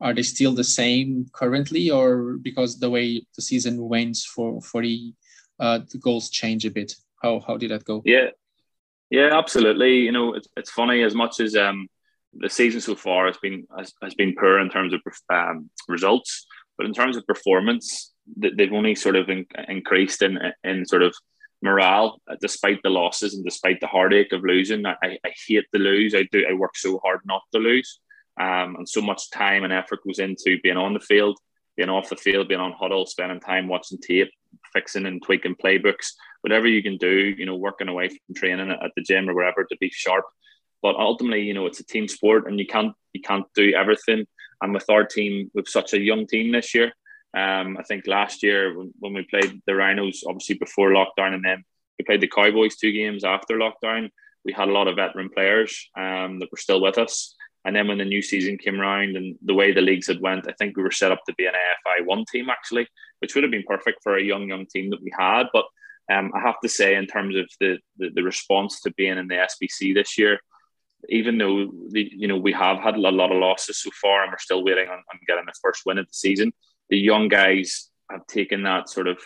are 0.01 0.13
they 0.13 0.23
still 0.23 0.53
the 0.53 0.63
same 0.63 1.27
currently, 1.31 1.89
or 1.89 2.37
because 2.41 2.79
the 2.79 2.89
way 2.89 3.23
the 3.35 3.41
season 3.41 3.87
went 3.87 4.17
for 4.17 4.61
for 4.61 4.81
the 4.81 5.13
uh, 5.59 5.79
the 5.91 5.99
goals 5.99 6.29
change 6.29 6.65
a 6.65 6.71
bit? 6.71 6.95
How 7.21 7.39
how 7.39 7.57
did 7.57 7.71
that 7.71 7.85
go? 7.85 8.01
Yeah, 8.03 8.29
yeah, 9.09 9.37
absolutely. 9.37 9.99
You 9.99 10.11
know, 10.11 10.33
it's, 10.33 10.47
it's 10.57 10.71
funny 10.71 11.03
as 11.03 11.13
much 11.13 11.39
as 11.39 11.55
um 11.55 11.87
the 12.33 12.49
season 12.49 12.81
so 12.81 12.95
far 12.95 13.27
has 13.27 13.37
been 13.37 13.67
has, 13.77 13.93
has 14.01 14.15
been 14.15 14.35
poor 14.35 14.59
in 14.59 14.69
terms 14.69 14.93
of 14.93 15.01
um, 15.29 15.69
results, 15.87 16.45
but 16.77 16.87
in 16.87 16.93
terms 16.93 17.17
of 17.17 17.27
performance, 17.27 18.11
they've 18.37 18.73
only 18.73 18.95
sort 18.95 19.15
of 19.15 19.29
in, 19.29 19.45
increased 19.67 20.21
in 20.21 20.39
in 20.63 20.85
sort 20.85 21.03
of 21.03 21.13
morale 21.61 22.19
despite 22.41 22.79
the 22.81 22.89
losses 22.89 23.35
and 23.35 23.45
despite 23.45 23.79
the 23.81 23.87
heartache 23.87 24.33
of 24.33 24.43
losing. 24.43 24.85
I, 24.85 24.95
I 25.03 25.31
hate 25.47 25.65
to 25.73 25.79
lose. 25.79 26.15
I 26.15 26.23
do. 26.31 26.43
I 26.49 26.53
work 26.53 26.75
so 26.75 26.99
hard 27.03 27.19
not 27.25 27.43
to 27.53 27.59
lose. 27.59 27.99
Um, 28.41 28.75
and 28.77 28.89
so 28.89 29.01
much 29.01 29.29
time 29.29 29.63
and 29.63 29.71
effort 29.71 29.99
goes 30.05 30.17
into 30.17 30.59
being 30.63 30.77
on 30.77 30.95
the 30.95 30.99
field, 30.99 31.37
being 31.77 31.89
off 31.89 32.09
the 32.09 32.15
field, 32.15 32.47
being 32.47 32.59
on 32.59 32.73
Hudl, 32.73 33.07
spending 33.07 33.39
time 33.39 33.67
watching 33.67 33.99
tape, 33.99 34.31
fixing 34.73 35.05
and 35.05 35.21
tweaking 35.21 35.55
playbooks, 35.55 36.13
whatever 36.41 36.67
you 36.67 36.81
can 36.81 36.97
do, 36.97 37.35
you 37.37 37.45
know, 37.45 37.55
working 37.55 37.87
away 37.87 38.07
from 38.09 38.35
training 38.35 38.71
at 38.71 38.91
the 38.95 39.03
gym 39.03 39.29
or 39.29 39.35
wherever 39.35 39.63
to 39.63 39.77
be 39.79 39.91
sharp. 39.93 40.25
But 40.81 40.95
ultimately, 40.95 41.41
you 41.41 41.53
know, 41.53 41.67
it's 41.67 41.81
a 41.81 41.85
team 41.85 42.07
sport 42.07 42.47
and 42.47 42.59
you 42.59 42.65
can't 42.65 42.93
you 43.13 43.21
can't 43.21 43.45
do 43.53 43.73
everything. 43.75 44.25
And 44.61 44.73
with 44.73 44.89
our 44.89 45.05
team, 45.05 45.51
with 45.53 45.67
such 45.67 45.93
a 45.93 45.99
young 45.99 46.25
team 46.25 46.51
this 46.51 46.73
year, 46.73 46.93
um, 47.37 47.77
I 47.77 47.83
think 47.83 48.07
last 48.07 48.41
year 48.41 48.75
when, 48.75 49.13
we 49.13 49.27
played 49.29 49.61
the 49.67 49.75
Rhinos, 49.75 50.23
obviously 50.27 50.55
before 50.55 50.89
lockdown, 50.89 51.33
and 51.33 51.45
then 51.45 51.63
we 51.97 52.05
played 52.05 52.21
the 52.21 52.27
Cowboys 52.27 52.75
two 52.75 52.91
games 52.91 53.23
after 53.23 53.57
lockdown, 53.57 54.09
we 54.43 54.53
had 54.53 54.69
a 54.69 54.71
lot 54.71 54.87
of 54.87 54.95
veteran 54.95 55.29
players 55.29 55.89
um, 55.95 56.39
that 56.39 56.51
were 56.51 56.57
still 56.57 56.81
with 56.81 56.97
us. 56.97 57.35
And 57.63 57.75
then 57.75 57.87
when 57.87 57.99
the 57.99 58.05
new 58.05 58.21
season 58.21 58.57
came 58.57 58.79
around 58.79 59.15
and 59.15 59.37
the 59.43 59.53
way 59.53 59.71
the 59.71 59.81
leagues 59.81 60.07
had 60.07 60.21
went, 60.21 60.47
I 60.47 60.53
think 60.53 60.75
we 60.75 60.83
were 60.83 60.91
set 60.91 61.11
up 61.11 61.23
to 61.25 61.35
be 61.35 61.45
an 61.45 61.53
AFI 61.53 62.05
one 62.05 62.25
team 62.31 62.49
actually, 62.49 62.87
which 63.19 63.35
would 63.35 63.43
have 63.43 63.51
been 63.51 63.63
perfect 63.67 63.99
for 64.01 64.17
a 64.17 64.23
young 64.23 64.47
young 64.49 64.65
team 64.65 64.89
that 64.89 65.03
we 65.03 65.11
had. 65.17 65.47
But 65.53 65.65
um, 66.11 66.31
I 66.35 66.39
have 66.39 66.59
to 66.61 66.69
say, 66.69 66.95
in 66.95 67.05
terms 67.07 67.35
of 67.35 67.49
the, 67.59 67.77
the, 67.97 68.09
the 68.15 68.23
response 68.23 68.81
to 68.81 68.93
being 68.93 69.17
in 69.17 69.27
the 69.27 69.35
SBC 69.35 69.93
this 69.93 70.17
year, 70.17 70.39
even 71.09 71.37
though 71.37 71.71
the, 71.89 72.09
you 72.11 72.27
know 72.27 72.37
we 72.37 72.53
have 72.53 72.79
had 72.79 72.95
a 72.95 72.99
lot 72.99 73.31
of 73.31 73.37
losses 73.37 73.81
so 73.81 73.91
far, 74.01 74.23
and 74.23 74.31
we're 74.31 74.37
still 74.39 74.63
waiting 74.63 74.87
on, 74.89 74.97
on 74.97 75.19
getting 75.27 75.45
the 75.45 75.53
first 75.61 75.83
win 75.85 75.99
of 75.99 76.07
the 76.07 76.13
season, 76.13 76.51
the 76.89 76.97
young 76.97 77.27
guys 77.27 77.89
have 78.09 78.25
taken 78.27 78.63
that 78.63 78.89
sort 78.89 79.07
of 79.07 79.19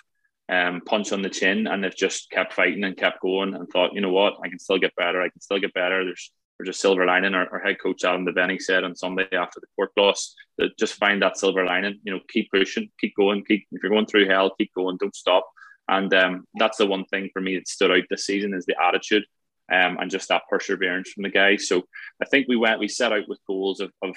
um, 0.50 0.82
punch 0.86 1.12
on 1.12 1.22
the 1.22 1.30
chin 1.30 1.68
and 1.68 1.84
they've 1.84 1.96
just 1.96 2.30
kept 2.30 2.54
fighting 2.54 2.84
and 2.84 2.98
kept 2.98 3.22
going 3.22 3.56
and 3.56 3.68
thought, 3.70 3.94
you 3.94 4.02
know 4.02 4.12
what, 4.12 4.36
I 4.44 4.50
can 4.50 4.60
still 4.60 4.78
get 4.78 4.96
better. 4.96 5.22
I 5.22 5.30
can 5.30 5.42
still 5.42 5.60
get 5.60 5.74
better. 5.74 6.06
There's 6.06 6.32
there's 6.58 6.76
a 6.76 6.80
silver 6.80 7.06
lining. 7.06 7.34
Our, 7.34 7.48
our 7.52 7.60
head 7.60 7.78
coach 7.82 8.04
Adam 8.04 8.26
Devaney 8.26 8.62
said 8.62 8.84
on 8.84 8.96
Sunday 8.96 9.28
after 9.34 9.60
the 9.60 9.68
Cork 9.76 9.92
loss 9.98 10.36
that 10.58 10.78
just 10.78 10.96
find 10.96 11.22
that 11.22 11.38
silver 11.38 11.66
lining. 11.66 12.00
You 12.04 12.14
know, 12.14 12.20
keep 12.30 12.50
pushing, 12.52 12.90
keep 13.00 13.16
going, 13.16 13.44
keep 13.44 13.68
if 13.72 13.84
you're 13.84 13.92
going 13.92 14.06
through 14.06 14.28
hell, 14.28 14.56
keep 14.58 14.74
going, 14.74 14.98
don't 14.98 15.16
stop. 15.16 15.48
And 15.88 16.14
um, 16.14 16.46
that's 16.56 16.78
the 16.78 16.86
one 16.86 17.06
thing 17.06 17.30
for 17.34 17.42
me 17.42 17.56
that 17.56 17.68
stood 17.68 17.92
out 17.92 18.04
this 18.10 18.26
season 18.26 18.54
is 18.54 18.66
the 18.66 18.76
attitude 18.82 19.24
um, 19.72 19.98
and 20.00 20.10
just 20.10 20.30
that 20.30 20.44
perseverance 20.50 21.12
from 21.12 21.24
the 21.24 21.30
guys. 21.30 21.68
So 21.68 21.84
I 22.22 22.26
think 22.26 22.48
we 22.48 22.56
went, 22.56 22.80
we 22.80 22.88
set 22.88 23.14
out 23.14 23.28
with 23.28 23.46
goals 23.46 23.82
of, 23.82 23.92
of 24.02 24.16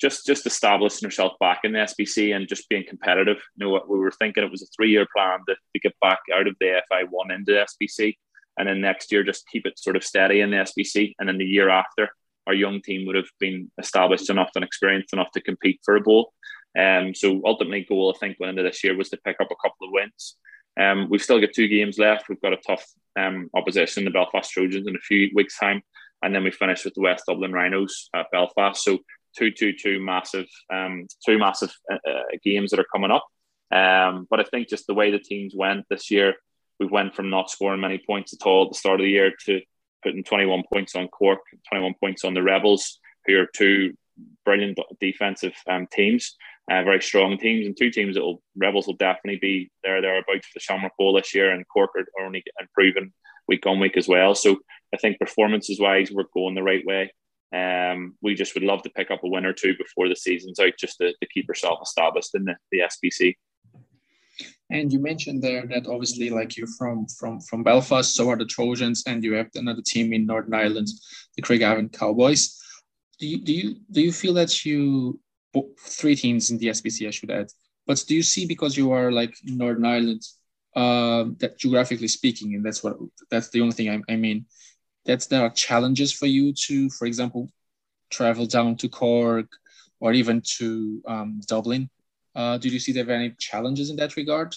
just 0.00 0.26
just 0.26 0.46
establishing 0.46 1.06
ourselves 1.06 1.36
back 1.40 1.60
in 1.64 1.72
the 1.72 1.78
SBC 1.78 2.34
and 2.34 2.48
just 2.48 2.68
being 2.68 2.84
competitive. 2.88 3.38
You 3.56 3.66
know, 3.66 3.84
we 3.88 3.98
were 3.98 4.10
thinking 4.10 4.44
it 4.44 4.50
was 4.50 4.62
a 4.62 4.66
three 4.76 4.90
year 4.90 5.06
plan 5.14 5.40
to, 5.48 5.54
to 5.54 5.80
get 5.80 5.94
back 6.00 6.20
out 6.34 6.46
of 6.46 6.56
the 6.60 6.82
FI 6.88 7.04
one 7.10 7.30
into 7.30 7.52
the 7.52 7.86
SBC 7.86 8.16
and 8.58 8.68
then 8.68 8.80
next 8.80 9.12
year 9.12 9.22
just 9.22 9.48
keep 9.48 9.66
it 9.66 9.78
sort 9.78 9.96
of 9.96 10.04
steady 10.04 10.40
in 10.40 10.50
the 10.50 10.58
SBC, 10.58 11.14
and 11.18 11.28
then 11.28 11.38
the 11.38 11.44
year 11.44 11.68
after, 11.68 12.10
our 12.46 12.54
young 12.54 12.80
team 12.82 13.06
would 13.06 13.16
have 13.16 13.30
been 13.40 13.70
established 13.78 14.30
enough 14.30 14.50
and 14.54 14.64
experienced 14.64 15.12
enough 15.12 15.30
to 15.32 15.40
compete 15.40 15.80
for 15.84 15.96
a 15.96 16.00
bowl. 16.00 16.32
Um, 16.78 17.14
so 17.14 17.40
ultimately, 17.44 17.86
goal 17.88 18.14
I 18.14 18.18
think 18.18 18.38
going 18.38 18.50
into 18.50 18.62
this 18.62 18.82
year 18.84 18.96
was 18.96 19.10
to 19.10 19.16
pick 19.24 19.36
up 19.40 19.50
a 19.50 19.68
couple 19.68 19.86
of 19.86 19.92
wins. 19.92 20.36
Um, 20.78 21.08
we've 21.08 21.22
still 21.22 21.40
got 21.40 21.50
two 21.54 21.68
games 21.68 21.98
left. 21.98 22.28
We've 22.28 22.40
got 22.40 22.52
a 22.52 22.58
tough 22.58 22.84
um, 23.16 23.48
opposition, 23.54 24.04
the 24.04 24.10
Belfast 24.10 24.50
Trojans, 24.50 24.86
in 24.86 24.96
a 24.96 25.00
few 25.00 25.30
weeks' 25.34 25.58
time, 25.58 25.82
and 26.22 26.34
then 26.34 26.44
we 26.44 26.50
finish 26.50 26.84
with 26.84 26.94
the 26.94 27.02
West 27.02 27.24
Dublin 27.28 27.52
Rhinos 27.52 28.10
at 28.14 28.30
Belfast. 28.32 28.82
So 28.82 28.98
two, 29.36 29.50
two, 29.50 29.72
two 29.72 30.00
massive, 30.00 30.46
um, 30.72 31.06
two 31.24 31.38
massive 31.38 31.72
uh, 31.90 31.96
uh, 32.08 32.22
games 32.42 32.70
that 32.70 32.80
are 32.80 32.86
coming 32.92 33.10
up. 33.10 33.24
Um, 33.70 34.26
but 34.30 34.40
I 34.40 34.44
think 34.44 34.68
just 34.68 34.86
the 34.86 34.94
way 34.94 35.10
the 35.10 35.18
teams 35.18 35.54
went 35.56 35.86
this 35.88 36.10
year, 36.10 36.34
we 36.80 36.86
went 36.86 37.14
from 37.14 37.30
not 37.30 37.50
scoring 37.50 37.80
many 37.80 37.98
points 37.98 38.32
at 38.32 38.46
all 38.46 38.64
at 38.64 38.72
the 38.72 38.78
start 38.78 39.00
of 39.00 39.04
the 39.04 39.10
year 39.10 39.32
to 39.46 39.60
putting 40.02 40.24
21 40.24 40.64
points 40.72 40.94
on 40.94 41.08
Cork, 41.08 41.40
21 41.70 41.94
points 42.00 42.24
on 42.24 42.34
the 42.34 42.42
Rebels, 42.42 42.98
who 43.26 43.38
are 43.38 43.46
two 43.46 43.94
brilliant 44.44 44.78
defensive 45.00 45.54
um, 45.68 45.86
teams, 45.90 46.36
uh, 46.70 46.82
very 46.82 47.00
strong 47.00 47.38
teams, 47.38 47.66
and 47.66 47.76
two 47.76 47.90
teams 47.90 48.14
that 48.14 48.22
will 48.22 48.42
Rebels 48.56 48.86
will 48.86 48.94
definitely 48.94 49.38
be 49.40 49.70
there 49.82 50.00
thereabouts 50.00 50.46
for 50.46 50.52
the 50.54 50.60
Shamrock 50.60 50.96
Bowl 50.98 51.14
this 51.14 51.34
year, 51.34 51.50
and 51.50 51.66
Cork 51.68 51.90
are 51.96 52.24
only 52.24 52.42
improving 52.60 53.12
week 53.48 53.66
on 53.66 53.80
week 53.80 53.96
as 53.96 54.08
well. 54.08 54.34
So 54.34 54.58
I 54.92 54.96
think 54.96 55.18
performances 55.18 55.80
wise, 55.80 56.10
we're 56.10 56.24
going 56.32 56.54
the 56.54 56.62
right 56.62 56.84
way. 56.86 57.12
Um, 57.54 58.16
we 58.20 58.34
just 58.34 58.54
would 58.54 58.64
love 58.64 58.82
to 58.82 58.90
pick 58.90 59.10
up 59.10 59.22
a 59.22 59.28
win 59.28 59.44
or 59.44 59.52
two 59.52 59.76
before 59.76 60.08
the 60.08 60.16
season's 60.16 60.58
out, 60.58 60.72
just 60.78 60.98
to, 60.98 61.12
to 61.12 61.28
keep 61.32 61.48
ourselves 61.48 61.88
established 61.88 62.34
in 62.34 62.44
the, 62.44 62.56
the 62.72 62.80
SBC. 62.80 63.34
And 64.70 64.92
you 64.92 64.98
mentioned 64.98 65.42
there 65.42 65.66
that 65.66 65.86
obviously, 65.86 66.30
like 66.30 66.56
you're 66.56 66.74
from 66.78 67.06
from 67.18 67.40
from 67.40 67.62
Belfast, 67.62 68.14
so 68.14 68.30
are 68.30 68.36
the 68.36 68.46
Trojans, 68.46 69.02
and 69.06 69.22
you 69.22 69.34
have 69.34 69.50
another 69.54 69.82
team 69.82 70.12
in 70.12 70.26
Northern 70.26 70.54
Ireland, 70.54 70.88
the 71.36 71.42
Craigavon 71.42 71.92
Cowboys. 71.92 72.58
Do 73.18 73.26
you 73.26 73.44
do 73.44 73.52
you 73.52 73.76
do 73.90 74.00
you 74.00 74.12
feel 74.12 74.34
that 74.34 74.64
you 74.64 75.20
three 75.78 76.16
teams 76.16 76.50
in 76.50 76.58
the 76.58 76.68
SBC, 76.68 77.06
I 77.06 77.10
should 77.10 77.30
add, 77.30 77.48
but 77.86 78.02
do 78.08 78.14
you 78.14 78.22
see 78.22 78.46
because 78.46 78.76
you 78.76 78.90
are 78.92 79.12
like 79.12 79.36
Northern 79.44 79.84
Ireland, 79.84 80.22
uh, 80.74 81.26
that 81.38 81.58
geographically 81.58 82.08
speaking, 82.08 82.54
and 82.54 82.64
that's 82.64 82.82
what 82.82 82.96
that's 83.30 83.50
the 83.50 83.60
only 83.60 83.74
thing 83.74 83.90
I, 83.90 84.12
I 84.12 84.16
mean, 84.16 84.46
that 85.04 85.28
there 85.28 85.42
are 85.42 85.50
challenges 85.50 86.12
for 86.12 86.26
you 86.26 86.52
to, 86.66 86.88
for 86.90 87.06
example, 87.06 87.50
travel 88.10 88.46
down 88.46 88.76
to 88.76 88.88
Cork 88.88 89.48
or 90.00 90.12
even 90.12 90.42
to 90.58 91.02
um, 91.06 91.40
Dublin 91.46 91.90
uh, 92.34 92.58
did 92.58 92.72
you 92.72 92.78
see 92.78 92.92
there 92.92 93.04
were 93.04 93.12
any 93.12 93.34
challenges 93.38 93.90
in 93.90 93.96
that 93.96 94.16
regard? 94.16 94.54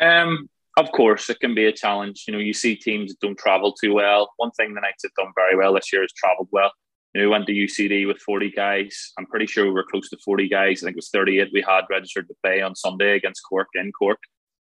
Um, 0.00 0.48
of 0.76 0.92
course, 0.92 1.28
it 1.28 1.40
can 1.40 1.54
be 1.54 1.66
a 1.66 1.72
challenge. 1.72 2.24
You 2.26 2.32
know, 2.32 2.38
you 2.38 2.54
see 2.54 2.76
teams 2.76 3.10
that 3.10 3.20
don't 3.20 3.38
travel 3.38 3.72
too 3.72 3.94
well. 3.94 4.30
One 4.36 4.50
thing 4.52 4.72
the 4.74 4.80
Knights 4.80 5.02
have 5.02 5.12
done 5.14 5.32
very 5.34 5.56
well 5.56 5.74
this 5.74 5.92
year 5.92 6.04
is 6.04 6.12
travelled 6.12 6.48
well. 6.52 6.72
You 7.12 7.20
know, 7.20 7.26
we 7.26 7.32
went 7.32 7.46
to 7.46 7.52
UCD 7.52 8.06
with 8.06 8.18
40 8.18 8.52
guys. 8.52 9.12
I'm 9.18 9.26
pretty 9.26 9.46
sure 9.46 9.64
we 9.64 9.72
were 9.72 9.86
close 9.90 10.08
to 10.10 10.18
40 10.24 10.48
guys. 10.48 10.82
I 10.82 10.86
think 10.86 10.94
it 10.94 10.96
was 10.96 11.10
38 11.10 11.50
we 11.52 11.64
had 11.66 11.84
registered 11.90 12.28
to 12.28 12.34
play 12.42 12.62
on 12.62 12.76
Sunday 12.76 13.16
against 13.16 13.42
Cork 13.48 13.68
in 13.74 13.90
Cork. 13.92 14.20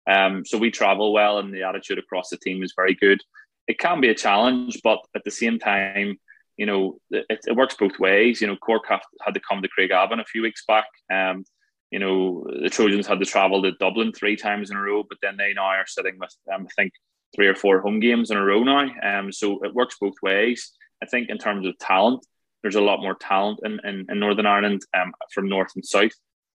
Um, 0.08 0.44
so 0.44 0.56
we 0.56 0.70
travel 0.70 1.12
well, 1.12 1.38
and 1.40 1.52
the 1.52 1.64
attitude 1.64 1.98
across 1.98 2.28
the 2.30 2.36
team 2.36 2.62
is 2.62 2.72
very 2.76 2.94
good. 2.94 3.20
It 3.66 3.80
can 3.80 4.00
be 4.00 4.10
a 4.10 4.14
challenge, 4.14 4.80
but 4.84 5.00
at 5.16 5.24
the 5.24 5.30
same 5.32 5.58
time, 5.58 6.18
you 6.56 6.66
know, 6.66 6.98
it, 7.10 7.40
it 7.46 7.56
works 7.56 7.74
both 7.74 7.98
ways. 7.98 8.40
You 8.40 8.46
know, 8.46 8.56
Cork 8.56 8.84
have, 8.88 9.02
had 9.22 9.34
to 9.34 9.40
come 9.40 9.60
to 9.60 9.68
Craigavon 9.68 10.20
a 10.20 10.24
few 10.24 10.42
weeks 10.42 10.64
back. 10.66 10.86
Um, 11.12 11.44
you 11.90 11.98
know, 11.98 12.46
the 12.62 12.68
Trojans 12.68 13.06
had 13.06 13.20
to 13.20 13.26
travel 13.26 13.62
to 13.62 13.72
Dublin 13.72 14.12
three 14.12 14.36
times 14.36 14.70
in 14.70 14.76
a 14.76 14.80
row, 14.80 15.04
but 15.08 15.18
then 15.22 15.36
they 15.36 15.52
now 15.54 15.66
are 15.66 15.86
sitting 15.86 16.18
with, 16.18 16.34
um, 16.52 16.66
I 16.66 16.82
think, 16.82 16.92
three 17.34 17.46
or 17.46 17.54
four 17.54 17.80
home 17.80 18.00
games 18.00 18.30
in 18.30 18.36
a 18.36 18.44
row 18.44 18.62
now. 18.62 18.88
Um, 19.02 19.32
so 19.32 19.62
it 19.64 19.74
works 19.74 19.96
both 20.00 20.14
ways. 20.22 20.72
I 21.02 21.06
think 21.06 21.28
in 21.28 21.38
terms 21.38 21.66
of 21.66 21.78
talent, 21.78 22.24
there's 22.62 22.76
a 22.76 22.80
lot 22.80 23.00
more 23.00 23.14
talent 23.14 23.60
in, 23.64 23.78
in, 23.84 24.06
in 24.10 24.18
Northern 24.18 24.46
Ireland 24.46 24.82
um, 24.96 25.12
from 25.32 25.48
north 25.48 25.70
and 25.76 25.84
south. 25.84 26.12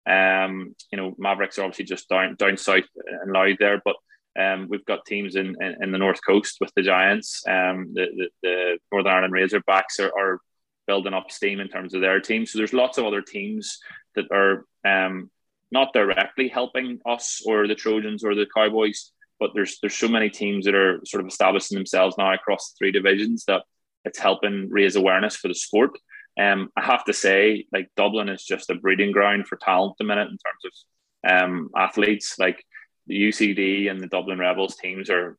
Um, 0.09 0.75
you 0.91 0.97
know, 0.97 1.15
Mavericks 1.17 1.59
are 1.59 1.63
obviously 1.63 1.85
just 1.85 2.09
down 2.09 2.35
down 2.35 2.57
south 2.57 2.85
and 3.05 3.31
loud 3.31 3.57
there, 3.59 3.81
but 3.85 3.95
um, 4.37 4.67
we've 4.69 4.85
got 4.85 5.05
teams 5.05 5.35
in, 5.35 5.55
in, 5.61 5.75
in, 5.81 5.91
the 5.91 5.97
north 5.97 6.19
coast 6.25 6.57
with 6.59 6.71
the 6.75 6.81
Giants. 6.81 7.43
Um, 7.47 7.91
the, 7.93 8.07
the, 8.15 8.29
the 8.41 8.77
Northern 8.91 9.11
Ireland 9.11 9.33
Razorbacks 9.33 9.99
are, 9.99 10.11
are 10.17 10.39
building 10.87 11.13
up 11.13 11.31
steam 11.31 11.59
in 11.59 11.67
terms 11.67 11.93
of 11.93 12.01
their 12.01 12.19
team. 12.19 12.45
So 12.45 12.57
there's 12.57 12.73
lots 12.73 12.97
of 12.97 13.05
other 13.05 13.21
teams 13.21 13.79
that 14.15 14.25
are 14.31 14.65
um, 14.85 15.29
not 15.71 15.93
directly 15.93 16.47
helping 16.47 16.99
us 17.05 17.41
or 17.45 17.67
the 17.67 17.75
Trojans 17.75 18.23
or 18.23 18.35
the 18.35 18.47
Cowboys, 18.53 19.11
but 19.39 19.51
there's 19.53 19.79
there's 19.81 19.95
so 19.95 20.07
many 20.07 20.29
teams 20.29 20.65
that 20.65 20.75
are 20.75 21.01
sort 21.05 21.21
of 21.21 21.27
establishing 21.27 21.77
themselves 21.77 22.15
now 22.17 22.33
across 22.33 22.71
the 22.71 22.75
three 22.77 22.91
divisions 22.91 23.45
that 23.45 23.63
it's 24.05 24.19
helping 24.19 24.69
raise 24.69 24.95
awareness 24.95 25.35
for 25.35 25.47
the 25.47 25.55
sport. 25.55 25.91
Um, 26.39 26.69
I 26.75 26.83
have 26.83 27.03
to 27.05 27.13
say, 27.13 27.65
like 27.71 27.89
Dublin 27.95 28.29
is 28.29 28.43
just 28.43 28.69
a 28.69 28.75
breeding 28.75 29.11
ground 29.11 29.47
for 29.47 29.57
talent 29.57 29.91
at 29.91 29.97
the 29.97 30.05
minute 30.05 30.29
in 30.29 30.37
terms 30.37 30.65
of 30.65 31.43
um, 31.43 31.69
athletes. 31.75 32.39
Like 32.39 32.63
the 33.07 33.29
UCD 33.29 33.89
and 33.89 33.99
the 33.99 34.07
Dublin 34.07 34.39
Rebels 34.39 34.75
teams 34.75 35.09
are 35.09 35.37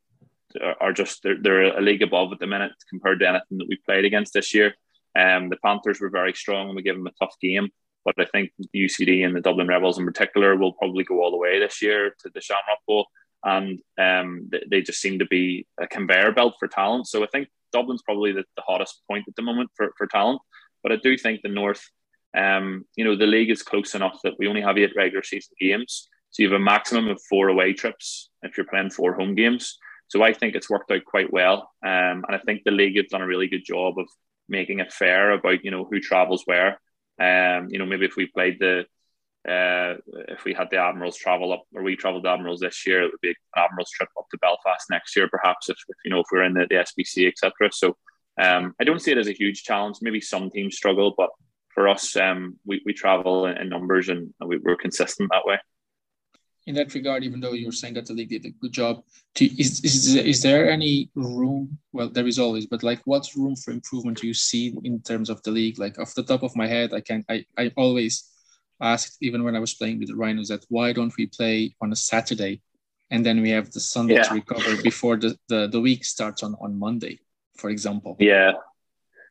are 0.80 0.92
just 0.92 1.22
they're, 1.22 1.40
they're 1.40 1.78
a 1.78 1.80
league 1.80 2.02
above 2.02 2.32
at 2.32 2.38
the 2.38 2.46
minute 2.46 2.72
compared 2.90 3.20
to 3.20 3.28
anything 3.28 3.58
that 3.58 3.68
we 3.68 3.76
played 3.76 4.04
against 4.04 4.32
this 4.32 4.52
year. 4.54 4.74
Um, 5.18 5.48
the 5.48 5.58
Panthers 5.64 6.00
were 6.00 6.10
very 6.10 6.32
strong 6.34 6.68
and 6.68 6.76
we 6.76 6.82
gave 6.82 6.96
them 6.96 7.06
a 7.06 7.24
tough 7.24 7.34
game. 7.40 7.68
But 8.04 8.14
I 8.18 8.24
think 8.24 8.50
UCD 8.74 9.24
and 9.24 9.34
the 9.34 9.40
Dublin 9.40 9.68
Rebels 9.68 9.98
in 9.98 10.04
particular 10.04 10.56
will 10.56 10.72
probably 10.72 11.04
go 11.04 11.22
all 11.22 11.30
the 11.30 11.36
way 11.36 11.58
this 11.58 11.80
year 11.80 12.14
to 12.20 12.30
the 12.34 12.40
Shamrock 12.40 12.80
Bowl. 12.86 13.06
And 13.44 13.80
um, 13.98 14.48
they, 14.50 14.62
they, 14.70 14.82
just 14.82 15.00
seem 15.00 15.18
to 15.18 15.26
be 15.26 15.66
a 15.80 15.86
conveyor 15.86 16.32
belt 16.32 16.54
for 16.58 16.68
talent. 16.68 17.08
So 17.08 17.24
I 17.24 17.26
think 17.26 17.48
Dublin's 17.72 18.02
probably 18.02 18.32
the, 18.32 18.44
the 18.56 18.62
hottest 18.62 19.02
point 19.08 19.24
at 19.26 19.34
the 19.34 19.42
moment 19.42 19.70
for, 19.76 19.92
for 19.98 20.06
talent. 20.06 20.40
But 20.82 20.92
I 20.92 20.96
do 20.96 21.16
think 21.16 21.42
the 21.42 21.48
North, 21.48 21.84
um, 22.36 22.84
you 22.96 23.04
know, 23.04 23.16
the 23.16 23.26
league 23.26 23.50
is 23.50 23.62
close 23.62 23.94
enough 23.94 24.20
that 24.22 24.34
we 24.38 24.46
only 24.46 24.62
have 24.62 24.78
eight 24.78 24.92
regular 24.96 25.24
season 25.24 25.54
games. 25.60 26.08
So 26.30 26.42
you 26.42 26.50
have 26.50 26.60
a 26.60 26.64
maximum 26.64 27.08
of 27.08 27.20
four 27.28 27.48
away 27.48 27.72
trips 27.72 28.30
if 28.42 28.56
you're 28.56 28.66
playing 28.66 28.90
four 28.90 29.14
home 29.14 29.34
games. 29.34 29.78
So 30.08 30.22
I 30.22 30.32
think 30.32 30.54
it's 30.54 30.70
worked 30.70 30.90
out 30.90 31.04
quite 31.04 31.32
well. 31.32 31.70
Um, 31.84 32.24
and 32.26 32.34
I 32.34 32.38
think 32.38 32.62
the 32.64 32.70
league 32.70 32.96
have 32.96 33.08
done 33.08 33.22
a 33.22 33.26
really 33.26 33.48
good 33.48 33.64
job 33.64 33.98
of 33.98 34.06
making 34.52 34.78
it 34.78 34.92
fair 34.92 35.32
about, 35.32 35.64
you 35.64 35.72
know, 35.72 35.84
who 35.84 35.98
travels 35.98 36.44
where. 36.44 36.80
Um, 37.20 37.68
you 37.70 37.78
know, 37.78 37.86
maybe 37.86 38.06
if 38.06 38.16
we 38.16 38.26
played 38.26 38.58
the 38.60 38.84
uh, 39.48 39.98
if 40.28 40.44
we 40.44 40.54
had 40.54 40.70
the 40.70 40.76
Admirals 40.76 41.16
travel 41.16 41.52
up, 41.52 41.64
or 41.74 41.82
we 41.82 41.96
travelled 41.96 42.24
the 42.24 42.28
Admirals 42.28 42.60
this 42.60 42.86
year, 42.86 43.02
it 43.02 43.10
would 43.10 43.20
be 43.20 43.30
an 43.30 43.34
Admirals 43.56 43.90
trip 43.90 44.08
up 44.16 44.26
to 44.30 44.38
Belfast 44.38 44.86
next 44.88 45.16
year, 45.16 45.28
perhaps 45.28 45.68
if, 45.68 45.76
if 45.88 45.96
you 46.04 46.12
know 46.12 46.20
if 46.20 46.26
we're 46.30 46.44
in 46.44 46.54
the, 46.54 46.66
the 46.70 46.76
SBC, 46.76 47.26
etc. 47.26 47.70
So 47.72 47.96
um, 48.40 48.74
I 48.80 48.84
don't 48.84 49.00
see 49.00 49.10
it 49.10 49.18
as 49.18 49.28
a 49.28 49.32
huge 49.32 49.64
challenge. 49.64 49.96
Maybe 50.00 50.20
some 50.20 50.48
teams 50.48 50.76
struggle, 50.76 51.14
but 51.16 51.30
for 51.74 51.88
us, 51.88 52.14
um, 52.16 52.58
we, 52.64 52.82
we 52.84 52.92
travel 52.92 53.46
in, 53.46 53.56
in 53.56 53.68
numbers 53.68 54.08
and 54.08 54.32
we, 54.44 54.58
we're 54.58 54.76
consistent 54.76 55.30
that 55.32 55.44
way. 55.44 55.58
In 56.66 56.76
that 56.76 56.94
regard, 56.94 57.24
even 57.24 57.40
though 57.40 57.54
you're 57.54 57.72
saying 57.72 57.94
that 57.94 58.06
the 58.06 58.12
league 58.12 58.28
did 58.28 58.46
a 58.46 58.50
good 58.50 58.72
job, 58.72 59.02
to, 59.34 59.44
is, 59.60 59.82
is 59.84 60.14
is 60.14 60.42
there 60.42 60.70
any 60.70 61.10
room? 61.16 61.78
Well, 61.92 62.08
there 62.08 62.26
is 62.26 62.38
always, 62.38 62.66
but 62.66 62.84
like, 62.84 63.00
what 63.04 63.26
room 63.34 63.56
for 63.56 63.72
improvement 63.72 64.18
do 64.18 64.28
you 64.28 64.34
see 64.34 64.72
in 64.84 65.00
terms 65.00 65.28
of 65.28 65.42
the 65.42 65.50
league? 65.50 65.78
Like 65.78 65.98
off 65.98 66.14
the 66.14 66.22
top 66.22 66.44
of 66.44 66.54
my 66.54 66.68
head, 66.68 66.94
I 66.94 67.00
can 67.00 67.24
I 67.28 67.44
I 67.58 67.72
always 67.76 68.30
asked 68.80 69.18
even 69.20 69.42
when 69.44 69.56
I 69.56 69.60
was 69.60 69.74
playing 69.74 69.98
with 69.98 70.08
the 70.08 70.16
Rhinos 70.16 70.48
that 70.48 70.64
why 70.68 70.92
don't 70.92 71.16
we 71.16 71.26
play 71.26 71.74
on 71.80 71.92
a 71.92 71.96
Saturday 71.96 72.60
and 73.12 73.24
then 73.24 73.42
we 73.42 73.50
have 73.50 73.70
the 73.70 73.78
Sunday 73.78 74.14
yeah. 74.14 74.22
to 74.24 74.34
recover 74.34 74.82
before 74.82 75.16
the, 75.16 75.36
the, 75.48 75.68
the 75.68 75.80
week 75.80 76.02
starts 76.04 76.42
on, 76.42 76.56
on 76.60 76.78
Monday, 76.78 77.20
for 77.56 77.68
example. 77.68 78.16
Yeah. 78.18 78.52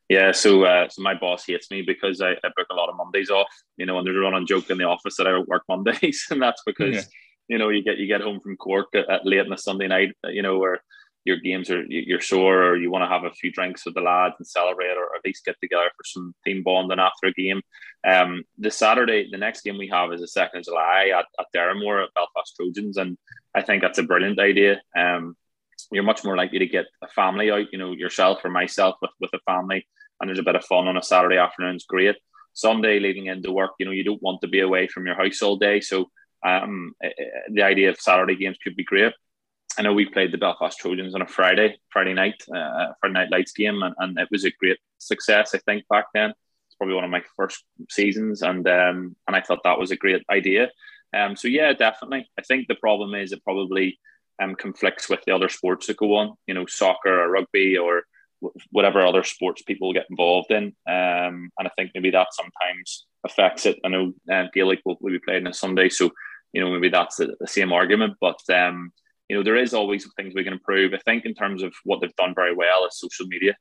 Yeah, 0.08 0.32
so 0.32 0.64
uh, 0.64 0.88
so 0.90 1.00
my 1.00 1.14
boss 1.14 1.46
hates 1.46 1.70
me 1.70 1.80
because 1.80 2.20
I, 2.20 2.32
I 2.32 2.50
book 2.54 2.66
a 2.70 2.74
lot 2.74 2.90
of 2.90 2.96
Mondays 2.96 3.30
off, 3.30 3.46
you 3.78 3.86
know, 3.86 3.96
and 3.96 4.06
there's 4.06 4.16
a 4.16 4.20
running 4.20 4.46
joke 4.46 4.68
in 4.68 4.76
the 4.76 4.84
office 4.84 5.16
that 5.16 5.26
I 5.26 5.30
don't 5.30 5.48
work 5.48 5.62
Mondays, 5.70 6.26
and 6.30 6.42
that's 6.42 6.62
because 6.66 6.96
yeah. 6.96 7.02
You 7.48 7.58
know 7.58 7.68
you 7.68 7.82
get 7.82 7.98
you 7.98 8.06
get 8.06 8.20
home 8.20 8.40
from 8.40 8.56
Cork 8.56 8.88
at, 8.94 9.08
at 9.10 9.26
late 9.26 9.40
on 9.40 9.52
a 9.52 9.58
Sunday 9.58 9.88
night, 9.88 10.12
you 10.24 10.42
know, 10.42 10.58
where 10.58 10.82
your 11.24 11.36
games 11.36 11.70
are 11.70 11.84
you're 11.88 12.20
sore 12.20 12.64
or 12.64 12.76
you 12.76 12.90
want 12.90 13.04
to 13.04 13.08
have 13.08 13.24
a 13.24 13.34
few 13.34 13.52
drinks 13.52 13.84
with 13.84 13.94
the 13.94 14.00
lads 14.00 14.34
and 14.38 14.46
celebrate 14.46 14.96
or 14.96 15.14
at 15.14 15.24
least 15.24 15.44
get 15.44 15.56
together 15.60 15.90
for 15.96 16.04
some 16.04 16.34
team 16.44 16.62
bonding 16.64 16.98
after 16.98 17.28
a 17.28 17.32
game. 17.32 17.62
Um, 18.06 18.42
the 18.58 18.70
Saturday, 18.70 19.28
the 19.30 19.38
next 19.38 19.62
game 19.62 19.78
we 19.78 19.88
have 19.88 20.12
is 20.12 20.20
the 20.20 20.28
second 20.28 20.60
of 20.60 20.64
July 20.64 21.12
at, 21.16 21.26
at 21.38 21.46
Deramore 21.54 22.02
at 22.02 22.14
Belfast 22.14 22.54
Trojans, 22.56 22.96
and 22.96 23.16
I 23.54 23.62
think 23.62 23.82
that's 23.82 23.98
a 23.98 24.04
brilliant 24.04 24.40
idea. 24.40 24.80
Um, 24.96 25.36
you're 25.92 26.02
much 26.02 26.24
more 26.24 26.36
likely 26.36 26.58
to 26.58 26.66
get 26.66 26.86
a 27.02 27.08
family 27.08 27.50
out, 27.50 27.66
you 27.72 27.78
know, 27.78 27.92
yourself 27.92 28.44
or 28.44 28.50
myself 28.50 28.96
with 29.00 29.12
with 29.20 29.30
a 29.34 29.40
family, 29.46 29.86
and 30.20 30.28
there's 30.28 30.40
a 30.40 30.44
bit 30.44 30.56
of 30.56 30.64
fun 30.64 30.88
on 30.88 30.96
a 30.96 31.02
Saturday 31.02 31.36
afternoon. 31.36 31.76
It's 31.76 31.84
great. 31.84 32.16
Sunday 32.54 32.98
leading 32.98 33.26
into 33.26 33.52
work, 33.52 33.70
you 33.78 33.86
know, 33.86 33.92
you 33.92 34.04
don't 34.04 34.22
want 34.22 34.40
to 34.42 34.48
be 34.48 34.60
away 34.60 34.86
from 34.86 35.06
your 35.06 35.14
house 35.14 35.40
all 35.40 35.56
day, 35.56 35.80
so 35.80 36.10
um, 36.44 36.94
eh, 37.02 37.10
eh, 37.18 37.24
the 37.50 37.62
idea 37.62 37.90
of 37.90 38.00
Saturday 38.00 38.36
games 38.36 38.58
could 38.62 38.76
be 38.76 38.84
great. 38.84 39.12
I 39.78 39.82
know 39.82 39.94
we 39.94 40.04
played 40.04 40.32
the 40.32 40.38
Belfast 40.38 40.78
Trojans 40.78 41.14
on 41.14 41.22
a 41.22 41.26
Friday, 41.26 41.78
Friday 41.88 42.12
night, 42.12 42.42
uh, 42.54 42.92
Friday 43.00 43.14
night 43.14 43.30
lights 43.30 43.52
game, 43.52 43.82
and, 43.82 43.94
and, 43.98 44.18
it 44.18 44.28
was 44.30 44.44
a 44.44 44.50
great 44.50 44.78
success. 44.98 45.54
I 45.54 45.58
think 45.58 45.88
back 45.88 46.06
then 46.12 46.30
it's 46.30 46.76
probably 46.76 46.94
one 46.94 47.04
of 47.04 47.10
my 47.10 47.22
first 47.36 47.64
seasons, 47.90 48.42
and 48.42 48.68
um, 48.68 49.16
and 49.26 49.36
I 49.36 49.40
thought 49.40 49.62
that 49.64 49.78
was 49.78 49.90
a 49.90 49.96
great 49.96 50.22
idea. 50.30 50.70
Um, 51.16 51.36
so 51.36 51.48
yeah, 51.48 51.72
definitely. 51.72 52.28
I 52.38 52.42
think 52.42 52.68
the 52.68 52.74
problem 52.74 53.14
is 53.14 53.32
it 53.32 53.44
probably 53.44 53.98
um, 54.42 54.54
conflicts 54.56 55.08
with 55.08 55.20
the 55.24 55.34
other 55.34 55.48
sports 55.48 55.86
that 55.86 55.96
go 55.96 56.16
on. 56.16 56.34
You 56.46 56.54
know, 56.54 56.66
soccer 56.66 57.22
or 57.22 57.30
rugby 57.30 57.78
or 57.78 58.02
whatever 58.70 59.00
other 59.00 59.22
sports 59.22 59.62
people 59.62 59.92
get 59.92 60.06
involved 60.10 60.50
in. 60.50 60.64
Um, 60.86 61.50
and 61.58 61.66
I 61.66 61.70
think 61.76 61.92
maybe 61.94 62.10
that 62.10 62.28
sometimes 62.32 63.06
affects 63.24 63.66
it. 63.66 63.78
I 63.84 63.88
know 63.88 64.12
uh, 64.30 64.46
Gaelic 64.52 64.80
will, 64.84 64.96
will 65.00 65.12
be 65.12 65.18
played 65.20 65.42
on 65.42 65.46
a 65.46 65.54
Sunday, 65.54 65.88
so 65.88 66.10
you 66.52 66.60
know 66.60 66.70
maybe 66.70 66.88
that's 66.88 67.16
the, 67.16 67.34
the 67.40 67.46
same 67.46 67.72
argument, 67.72 68.14
but 68.20 68.40
um, 68.50 68.92
you 69.32 69.38
know, 69.38 69.42
there 69.42 69.56
is 69.56 69.72
always 69.72 70.06
things 70.14 70.34
we 70.34 70.44
can 70.44 70.52
improve. 70.52 70.92
I 70.92 70.98
think 70.98 71.24
in 71.24 71.32
terms 71.32 71.62
of 71.62 71.72
what 71.84 72.02
they've 72.02 72.16
done 72.16 72.34
very 72.34 72.54
well 72.54 72.84
is 72.84 72.98
social 72.98 73.26
media. 73.26 73.56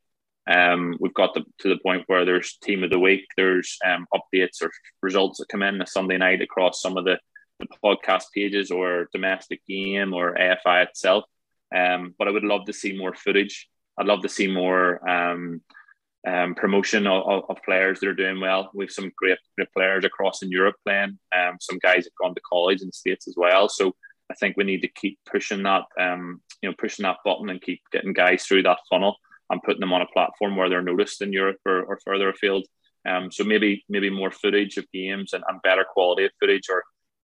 Um, 0.45 0.97
we've 0.99 1.13
got 1.13 1.33
the, 1.33 1.45
to 1.59 1.69
the 1.69 1.79
point 1.81 2.03
where 2.07 2.25
there's 2.25 2.57
team 2.57 2.83
of 2.83 2.89
the 2.89 2.99
week, 2.99 3.25
there's 3.37 3.77
um, 3.85 4.05
updates 4.13 4.61
or 4.61 4.69
results 5.01 5.37
that 5.37 5.47
come 5.47 5.61
in 5.61 5.81
a 5.81 5.87
Sunday 5.87 6.17
night 6.17 6.41
across 6.41 6.81
some 6.81 6.97
of 6.97 7.05
the, 7.05 7.17
the 7.59 7.67
podcast 7.81 8.25
pages 8.35 8.69
or 8.69 9.07
domestic 9.13 9.61
game 9.65 10.13
or 10.13 10.35
AFI 10.35 10.87
itself. 10.87 11.23
Um, 11.73 12.15
but 12.19 12.27
I 12.27 12.31
would 12.31 12.43
love 12.43 12.65
to 12.65 12.73
see 12.73 12.97
more 12.97 13.13
footage. 13.13 13.69
I'd 13.97 14.07
love 14.07 14.23
to 14.23 14.29
see 14.29 14.47
more 14.47 15.07
um, 15.07 15.61
um, 16.27 16.53
promotion 16.55 17.07
of, 17.07 17.43
of, 17.49 17.57
players 17.63 17.99
that 17.99 18.09
are 18.09 18.13
doing 18.13 18.39
well. 18.39 18.69
We 18.73 18.85
have 18.85 18.91
some 18.91 19.11
great, 19.17 19.39
great 19.57 19.71
players 19.73 20.05
across 20.05 20.43
in 20.43 20.51
Europe 20.51 20.75
playing. 20.85 21.17
Um, 21.35 21.57
some 21.59 21.79
guys 21.79 22.05
have 22.05 22.15
gone 22.21 22.35
to 22.35 22.41
college 22.41 22.81
in 22.81 22.87
the 22.87 22.93
States 22.93 23.27
as 23.27 23.35
well. 23.35 23.69
So 23.69 23.95
I 24.29 24.35
think 24.35 24.55
we 24.55 24.63
need 24.63 24.81
to 24.81 24.87
keep 24.87 25.17
pushing 25.29 25.63
that, 25.63 25.83
um, 25.99 26.41
you 26.61 26.69
know, 26.69 26.75
pushing 26.77 27.03
that 27.03 27.17
button 27.25 27.49
and 27.49 27.61
keep 27.61 27.81
getting 27.91 28.13
guys 28.13 28.43
through 28.43 28.63
that 28.63 28.79
funnel 28.89 29.15
and 29.49 29.61
putting 29.63 29.81
them 29.81 29.93
on 29.93 30.01
a 30.01 30.07
platform 30.13 30.55
where 30.55 30.69
they're 30.69 30.81
noticed 30.81 31.21
in 31.21 31.33
Europe 31.33 31.57
or, 31.65 31.83
or 31.83 31.99
further 32.05 32.29
afield. 32.29 32.65
Um, 33.07 33.31
so 33.31 33.43
maybe 33.43 33.83
maybe 33.89 34.09
more 34.09 34.31
footage 34.31 34.77
of 34.77 34.91
games 34.91 35.33
and, 35.33 35.43
and 35.47 35.61
better 35.63 35.83
quality 35.83 36.25
of 36.25 36.31
footage, 36.39 36.69
or 36.69 36.83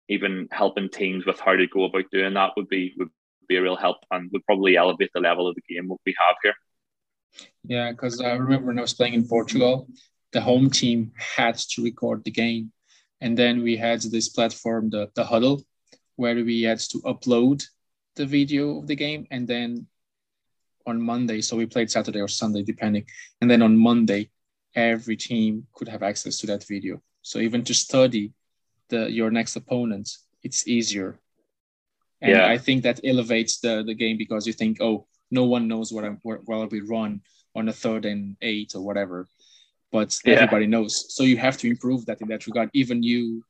even 0.07 0.47
helping 0.51 0.89
teams 0.89 1.25
with 1.25 1.39
how 1.39 1.55
to 1.55 1.67
go 1.67 1.83
about 1.83 2.05
doing 2.11 2.33
that 2.35 2.53
would 2.55 2.69
be 2.69 2.93
would 2.97 3.09
be 3.47 3.57
a 3.57 3.61
real 3.61 3.75
help 3.75 3.97
and 4.11 4.31
would 4.31 4.45
probably 4.45 4.77
elevate 4.77 5.11
the 5.13 5.19
level 5.19 5.47
of 5.47 5.55
the 5.55 5.73
game 5.73 5.87
what 5.87 5.99
we 6.05 6.15
have 6.17 6.35
here. 6.43 6.53
Yeah, 7.63 7.91
because 7.91 8.21
I 8.21 8.33
remember 8.33 8.67
when 8.67 8.79
I 8.79 8.81
was 8.81 8.93
playing 8.93 9.13
in 9.13 9.27
Portugal, 9.27 9.87
the 10.31 10.41
home 10.41 10.69
team 10.69 11.11
had 11.15 11.57
to 11.57 11.83
record 11.83 12.23
the 12.23 12.31
game, 12.31 12.71
and 13.21 13.37
then 13.37 13.63
we 13.63 13.77
had 13.77 14.01
this 14.01 14.29
platform, 14.29 14.89
the 14.89 15.09
the 15.15 15.23
Hudl, 15.23 15.63
where 16.15 16.35
we 16.35 16.63
had 16.63 16.79
to 16.91 16.99
upload 17.01 17.65
the 18.15 18.25
video 18.25 18.79
of 18.79 18.87
the 18.87 18.95
game 18.95 19.27
and 19.31 19.47
then 19.47 19.87
on 20.87 21.01
Monday, 21.01 21.41
so 21.41 21.57
we 21.57 21.65
played 21.65 21.89
Saturday 21.89 22.21
or 22.21 22.27
Sunday, 22.27 22.61
depending. 22.61 23.05
And 23.41 23.49
then 23.49 23.61
on 23.61 23.77
Monday, 23.77 24.29
every 24.75 25.17
team 25.17 25.65
could 25.73 25.87
have 25.87 26.03
access 26.03 26.37
to 26.39 26.47
that 26.47 26.63
video. 26.63 27.01
So 27.21 27.39
even 27.39 27.63
to 27.63 27.73
study 27.73 28.33
the 28.89 29.11
your 29.11 29.31
next 29.31 29.55
opponent, 29.55 30.09
it's 30.43 30.67
easier. 30.67 31.19
And 32.21 32.31
yeah. 32.31 32.47
I 32.47 32.57
think 32.57 32.83
that 32.83 33.01
elevates 33.03 33.59
the, 33.59 33.83
the 33.85 33.95
game 33.95 34.17
because 34.17 34.47
you 34.47 34.53
think, 34.53 34.77
oh, 34.79 35.07
no 35.32 35.44
one 35.46 35.67
knows 35.67 35.91
what 35.91 36.05
I'm 36.05 36.20
where, 36.24 36.39
where 36.46 36.67
we 36.67 36.82
run 36.82 37.22
on 37.55 37.70
a 37.70 37.74
third 37.74 38.05
and 38.05 38.36
eight 38.41 38.74
or 38.75 38.82
whatever. 38.82 39.27
but 39.91 40.20
yeah. 40.25 40.36
everybody 40.36 40.67
knows. 40.67 41.13
So 41.15 41.24
you 41.24 41.38
have 41.38 41.58
to 41.60 41.70
improve 41.70 42.05
that 42.05 42.22
in 42.22 42.27
that 42.27 42.46
regard. 42.48 42.70
Even 42.74 43.01
you, 43.01 43.44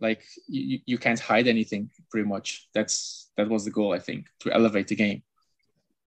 like 0.00 0.22
you, 0.48 0.78
you 0.86 0.98
can't 0.98 1.20
hide 1.20 1.46
anything 1.46 1.90
pretty 2.10 2.26
much. 2.26 2.68
That's 2.74 3.30
that 3.36 3.48
was 3.48 3.64
the 3.64 3.70
goal, 3.70 3.92
I 3.92 3.98
think, 3.98 4.26
to 4.40 4.52
elevate 4.52 4.88
the 4.88 4.96
game. 4.96 5.22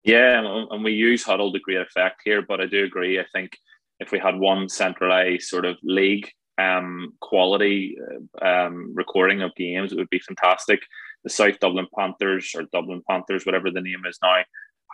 Yeah, 0.04 0.66
and 0.70 0.84
we 0.84 0.92
use 0.92 1.24
Hudl 1.24 1.52
to 1.52 1.58
great 1.58 1.78
effect 1.78 2.20
here, 2.24 2.42
but 2.42 2.60
I 2.60 2.66
do 2.66 2.84
agree. 2.84 3.18
I 3.18 3.24
think 3.32 3.56
if 4.00 4.12
we 4.12 4.18
had 4.18 4.38
one 4.38 4.68
centralized 4.68 5.48
sort 5.48 5.64
of 5.64 5.76
league 5.82 6.30
um, 6.58 7.14
quality 7.20 7.96
uh, 8.40 8.44
um, 8.44 8.92
recording 8.94 9.40
of 9.42 9.54
games, 9.54 9.92
it 9.92 9.96
would 9.96 10.10
be 10.10 10.18
fantastic. 10.18 10.80
The 11.24 11.30
South 11.30 11.58
Dublin 11.58 11.86
Panthers 11.96 12.52
or 12.54 12.64
Dublin 12.64 13.02
Panthers, 13.08 13.46
whatever 13.46 13.70
the 13.70 13.80
name 13.80 14.02
is 14.06 14.18
now, 14.22 14.42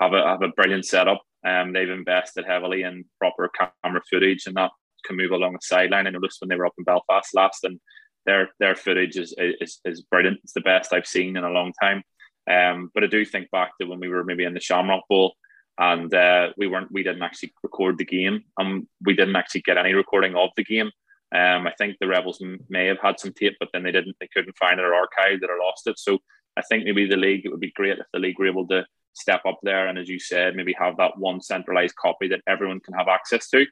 have 0.01 0.13
a 0.13 0.23
have 0.23 0.43
a 0.43 0.49
brilliant 0.49 0.87
setup. 0.87 1.23
Um, 1.47 1.73
they've 1.73 1.89
invested 1.89 2.45
heavily 2.47 2.83
in 2.83 3.05
proper 3.19 3.51
camera 3.83 4.03
footage, 4.11 4.47
and 4.47 4.57
that 4.57 4.71
can 5.05 5.17
move 5.17 5.31
along 5.31 5.53
the 5.55 5.61
sideline. 5.63 6.07
I 6.07 6.11
noticed 6.11 6.41
when 6.41 6.49
they 6.49 6.57
were 6.57 6.67
up 6.67 6.75
in 6.79 6.85
Belfast 6.85 7.35
last, 7.35 7.65
and 7.65 7.81
their 8.27 8.51
their 8.59 8.75
footage 8.75 9.17
is 9.17 9.35
is, 9.39 9.81
is 9.85 10.03
brilliant. 10.03 10.39
It's 10.43 10.53
the 10.53 10.61
best 10.61 10.93
I've 10.93 11.07
seen 11.07 11.37
in 11.37 11.45
a 11.45 11.51
long 11.51 11.73
time. 11.81 12.03
Um, 12.51 12.91
but 12.95 13.05
I 13.05 13.07
do 13.07 13.25
think 13.25 13.51
back 13.51 13.73
to 13.81 13.87
when 13.87 14.01
we 14.01 14.09
were 14.09 14.25
maybe 14.25 14.45
in 14.45 14.55
the 14.55 14.61
Shamrock 14.61 15.05
Bowl 15.09 15.35
and 15.79 16.13
uh, 16.13 16.51
we 16.57 16.67
weren't 16.67 16.93
we 16.93 17.03
didn't 17.03 17.23
actually 17.23 17.53
record 17.63 17.99
the 17.99 18.05
game 18.05 18.45
and 18.59 18.87
we 19.05 19.15
didn't 19.15 19.37
actually 19.37 19.63
get 19.63 19.79
any 19.79 19.95
recording 19.95 20.35
of 20.37 20.51
the 20.57 20.65
game. 20.65 20.91
Um, 21.33 21.67
I 21.67 21.73
think 21.79 21.97
the 22.01 22.09
Rebels 22.09 22.43
may 22.69 22.87
have 22.87 22.99
had 23.01 23.21
some 23.21 23.33
tape, 23.33 23.57
but 23.61 23.69
then 23.73 23.85
they 23.85 23.93
didn't. 23.93 24.17
They 24.21 24.29
couldn't 24.35 24.59
find 24.59 24.81
it 24.81 24.85
or 24.85 24.93
archived 24.93 25.43
it 25.43 25.51
or 25.51 25.59
lost 25.59 25.87
it. 25.87 25.99
So 25.99 26.19
I 26.57 26.63
think 26.63 26.85
maybe 26.85 27.07
the 27.07 27.17
league. 27.17 27.47
It 27.47 27.51
would 27.51 27.61
be 27.61 27.73
great 27.75 27.99
if 27.99 28.07
the 28.13 28.19
league 28.19 28.39
were 28.39 28.49
able 28.49 28.67
to 28.69 28.85
step 29.13 29.43
up 29.47 29.59
there 29.63 29.89
and, 29.89 29.99
as 29.99 30.09
you 30.09 30.19
said, 30.19 30.57
maybe 30.57 30.75
have 30.79 30.97
that 30.97 31.19
one 31.19 31.41
centralized 31.41 31.97
copy 31.97 32.29
that 32.29 32.43
everyone 32.47 32.81
can 32.81 32.95
have 32.95 33.09
access 33.09 33.49
to. 33.51 33.67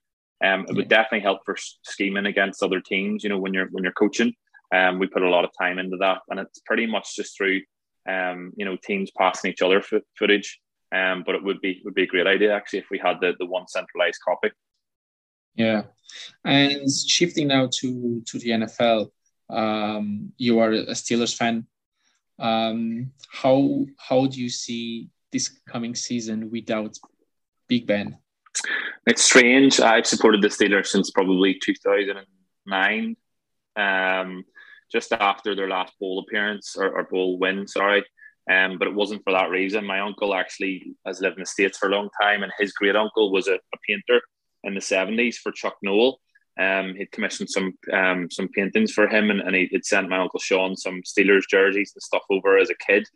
Um, 0.44 0.66
it 0.68 0.76
would 0.76 0.88
definitely 0.88 1.20
help 1.20 1.40
for 1.44 1.56
scheming 1.56 2.26
against 2.26 2.62
other 2.62 2.80
teams. 2.80 3.24
You 3.24 3.30
know, 3.30 3.38
when 3.38 3.52
you're 3.52 3.68
when 3.72 3.82
you're 3.82 3.92
coaching, 3.92 4.34
um, 4.74 4.98
we 4.98 5.06
put 5.08 5.22
a 5.22 5.28
lot 5.28 5.44
of 5.44 5.50
time 5.60 5.78
into 5.78 5.96
that, 5.98 6.18
and 6.28 6.38
it's 6.38 6.60
pretty 6.60 6.86
much 6.86 7.16
just 7.16 7.36
through 7.36 7.60
um, 8.08 8.52
you 8.56 8.64
know, 8.64 8.76
teams 8.76 9.10
passing 9.16 9.50
each 9.50 9.62
other 9.62 9.78
f- 9.78 10.02
footage. 10.16 10.60
Um, 10.90 11.22
but 11.26 11.34
it 11.34 11.44
would 11.44 11.60
be 11.60 11.82
would 11.84 11.94
be 11.94 12.04
a 12.04 12.06
great 12.06 12.26
idea 12.26 12.54
actually 12.54 12.78
if 12.78 12.86
we 12.90 12.98
had 12.98 13.18
the, 13.20 13.34
the 13.38 13.44
one 13.44 13.68
centralized 13.68 14.20
copy. 14.26 14.50
Yeah, 15.54 15.82
and 16.44 16.90
shifting 16.90 17.48
now 17.48 17.68
to 17.80 18.22
to 18.26 18.38
the 18.38 18.50
NFL, 18.50 19.10
um, 19.50 20.32
you 20.38 20.60
are 20.60 20.72
a 20.72 20.94
Steelers 20.94 21.36
fan. 21.36 21.66
Um, 22.38 23.12
how 23.30 23.84
how 23.98 24.26
do 24.26 24.40
you 24.40 24.48
see 24.48 25.10
this 25.32 25.60
coming 25.68 25.94
season 25.94 26.50
without 26.50 26.96
Big 27.68 27.86
Ben? 27.86 28.18
It's 29.06 29.22
strange. 29.22 29.80
I've 29.80 30.06
supported 30.06 30.42
the 30.42 30.48
Steelers 30.48 30.86
since 30.86 31.10
probably 31.10 31.58
2009. 31.62 33.16
Um, 33.76 34.44
just 34.90 35.12
after 35.12 35.54
their 35.54 35.68
last 35.68 35.92
bowl 36.00 36.18
appearance 36.20 36.76
or, 36.76 36.90
or 36.90 37.04
bowl 37.04 37.38
win, 37.38 37.66
sorry. 37.66 38.04
Um, 38.50 38.78
but 38.78 38.88
it 38.88 38.94
wasn't 38.94 39.22
for 39.24 39.32
that 39.32 39.50
reason. 39.50 39.84
My 39.84 40.00
uncle 40.00 40.34
actually 40.34 40.94
has 41.06 41.20
lived 41.20 41.36
in 41.36 41.42
the 41.42 41.46
States 41.46 41.76
for 41.76 41.88
a 41.88 41.92
long 41.92 42.08
time, 42.20 42.42
and 42.42 42.52
his 42.58 42.72
great 42.72 42.96
uncle 42.96 43.30
was 43.30 43.46
a, 43.46 43.54
a, 43.54 43.78
painter 43.86 44.22
in 44.64 44.72
the 44.74 44.80
70s 44.80 45.36
for 45.36 45.52
Chuck 45.52 45.76
Noll. 45.82 46.18
Um, 46.58 46.94
he'd 46.96 47.12
commissioned 47.12 47.50
some 47.50 47.74
um, 47.92 48.30
some 48.30 48.48
paintings 48.48 48.92
for 48.92 49.06
him, 49.06 49.30
and, 49.30 49.40
and 49.40 49.54
he'd 49.54 49.84
sent 49.84 50.08
my 50.08 50.18
uncle 50.18 50.40
Sean 50.40 50.76
some 50.76 51.02
Steelers 51.02 51.42
jerseys 51.48 51.92
and 51.94 52.02
stuff 52.02 52.22
over 52.30 52.58
as 52.58 52.70
a 52.70 52.74
kid. 52.86 53.06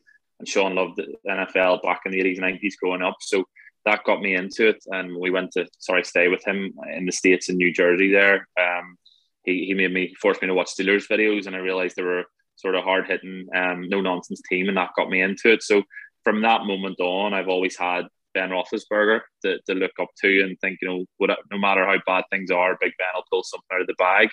And 0.42 0.48
Sean 0.48 0.74
loved 0.74 0.96
the 0.96 1.06
NFL 1.28 1.84
back 1.84 2.00
in 2.04 2.10
the 2.10 2.18
80s, 2.18 2.42
and 2.42 2.60
90s 2.60 2.72
growing 2.82 3.00
up. 3.00 3.14
So 3.20 3.44
that 3.84 4.02
got 4.02 4.20
me 4.20 4.34
into 4.34 4.66
it. 4.66 4.82
And 4.88 5.16
we 5.16 5.30
went 5.30 5.52
to, 5.52 5.68
sorry, 5.78 6.02
stay 6.02 6.26
with 6.26 6.44
him 6.44 6.72
in 6.92 7.06
the 7.06 7.12
States 7.12 7.48
in 7.48 7.56
New 7.56 7.72
Jersey 7.72 8.10
there. 8.10 8.48
Um, 8.60 8.96
he, 9.44 9.66
he 9.66 9.74
made 9.74 9.92
me 9.92 10.12
forced 10.20 10.42
me 10.42 10.48
to 10.48 10.54
watch 10.54 10.74
Steelers 10.74 11.04
videos, 11.08 11.46
and 11.46 11.54
I 11.54 11.60
realized 11.60 11.94
they 11.94 12.02
were 12.02 12.24
sort 12.56 12.74
of 12.74 12.82
hard 12.82 13.06
hitting, 13.06 13.46
um, 13.54 13.88
no 13.88 14.00
nonsense 14.00 14.42
team, 14.50 14.66
and 14.66 14.76
that 14.78 14.90
got 14.96 15.10
me 15.10 15.22
into 15.22 15.52
it. 15.52 15.62
So 15.62 15.84
from 16.24 16.42
that 16.42 16.64
moment 16.64 16.98
on, 16.98 17.34
I've 17.34 17.48
always 17.48 17.78
had 17.78 18.06
Ben 18.34 18.50
Roethlisberger 18.50 19.20
to, 19.44 19.60
to 19.68 19.74
look 19.74 19.92
up 20.00 20.08
to 20.22 20.42
and 20.42 20.58
think, 20.60 20.78
you 20.82 21.06
know, 21.20 21.36
no 21.52 21.58
matter 21.58 21.86
how 21.86 21.98
bad 22.04 22.24
things 22.30 22.50
are, 22.50 22.76
Big 22.80 22.94
Ben 22.98 23.08
will 23.14 23.24
pull 23.30 23.44
something 23.44 23.68
out 23.72 23.82
of 23.82 23.86
the 23.86 23.94
bag. 23.94 24.28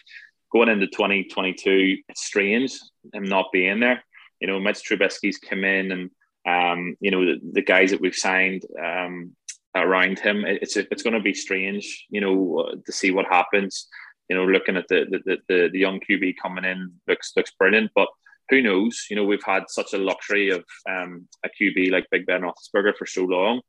Going 0.51 0.69
into 0.69 0.87
2022, 0.87 1.97
it's 2.09 2.25
strange 2.25 2.73
him 3.13 3.25
not 3.25 3.51
being 3.53 3.79
there. 3.79 4.03
You 4.39 4.47
know, 4.47 4.59
Mitch 4.59 4.83
Trubisky's 4.83 5.37
come 5.37 5.63
in 5.63 5.91
and, 5.91 6.09
um, 6.47 6.95
you 6.99 7.11
know, 7.11 7.25
the, 7.25 7.39
the 7.53 7.61
guys 7.61 7.91
that 7.91 8.01
we've 8.01 8.15
signed 8.15 8.63
um, 8.81 9.35
around 9.75 10.19
him, 10.19 10.45
it's, 10.45 10.77
it's 10.77 11.03
going 11.03 11.13
to 11.13 11.19
be 11.19 11.33
strange, 11.33 12.05
you 12.09 12.21
know, 12.21 12.71
to 12.85 12.91
see 12.91 13.11
what 13.11 13.25
happens 13.25 13.87
you 14.29 14.35
know, 14.35 14.45
looking 14.45 14.77
at 14.77 14.87
the 14.87 15.05
the, 15.09 15.37
the, 15.49 15.69
the 15.73 15.79
young 15.79 15.99
QB 15.99 16.35
coming 16.41 16.63
in 16.63 16.93
looks 17.07 17.33
looks 17.35 17.51
brilliant. 17.57 17.91
But 17.95 18.07
who 18.49 18.61
knows? 18.61 19.07
You 19.09 19.15
know, 19.15 19.25
we've 19.25 19.43
had 19.43 19.63
such 19.67 19.93
a 19.93 19.97
luxury 19.97 20.51
of 20.51 20.63
um, 20.87 21.27
a 21.43 21.49
QB 21.49 21.91
like 21.91 22.07
Big 22.11 22.25
Ben 22.25 22.41
Roethlisberger 22.41 22.95
for 22.95 23.05
so 23.05 23.25
long. 23.25 23.61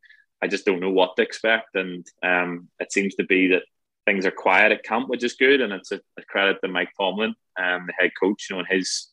I 0.43 0.47
just 0.47 0.65
don't 0.65 0.81
know 0.81 0.91
what 0.91 1.17
to 1.17 1.23
expect, 1.23 1.75
and 1.75 2.07
um, 2.23 2.69
it 2.79 2.93
seems 2.93 3.15
to 3.17 3.25
be 3.25 3.49
that 3.49 3.63
things 4.07 4.25
are 4.25 4.31
quiet 4.31 4.73
at 4.73 4.85
camp, 4.85 5.09
which 5.09 5.25
is 5.25 5.35
good, 5.35 5.61
and 5.61 5.73
it's 5.73 5.93
a, 5.93 6.01
a 6.19 6.23
credit 6.29 6.59
to 6.63 6.69
Mike 6.69 6.91
Tomlin, 6.99 7.35
um, 7.59 7.87
the 7.87 7.95
head 7.99 8.13
coach. 8.21 8.49
You 8.49 8.57
know, 8.57 8.61
and 8.61 8.69
his 8.71 9.09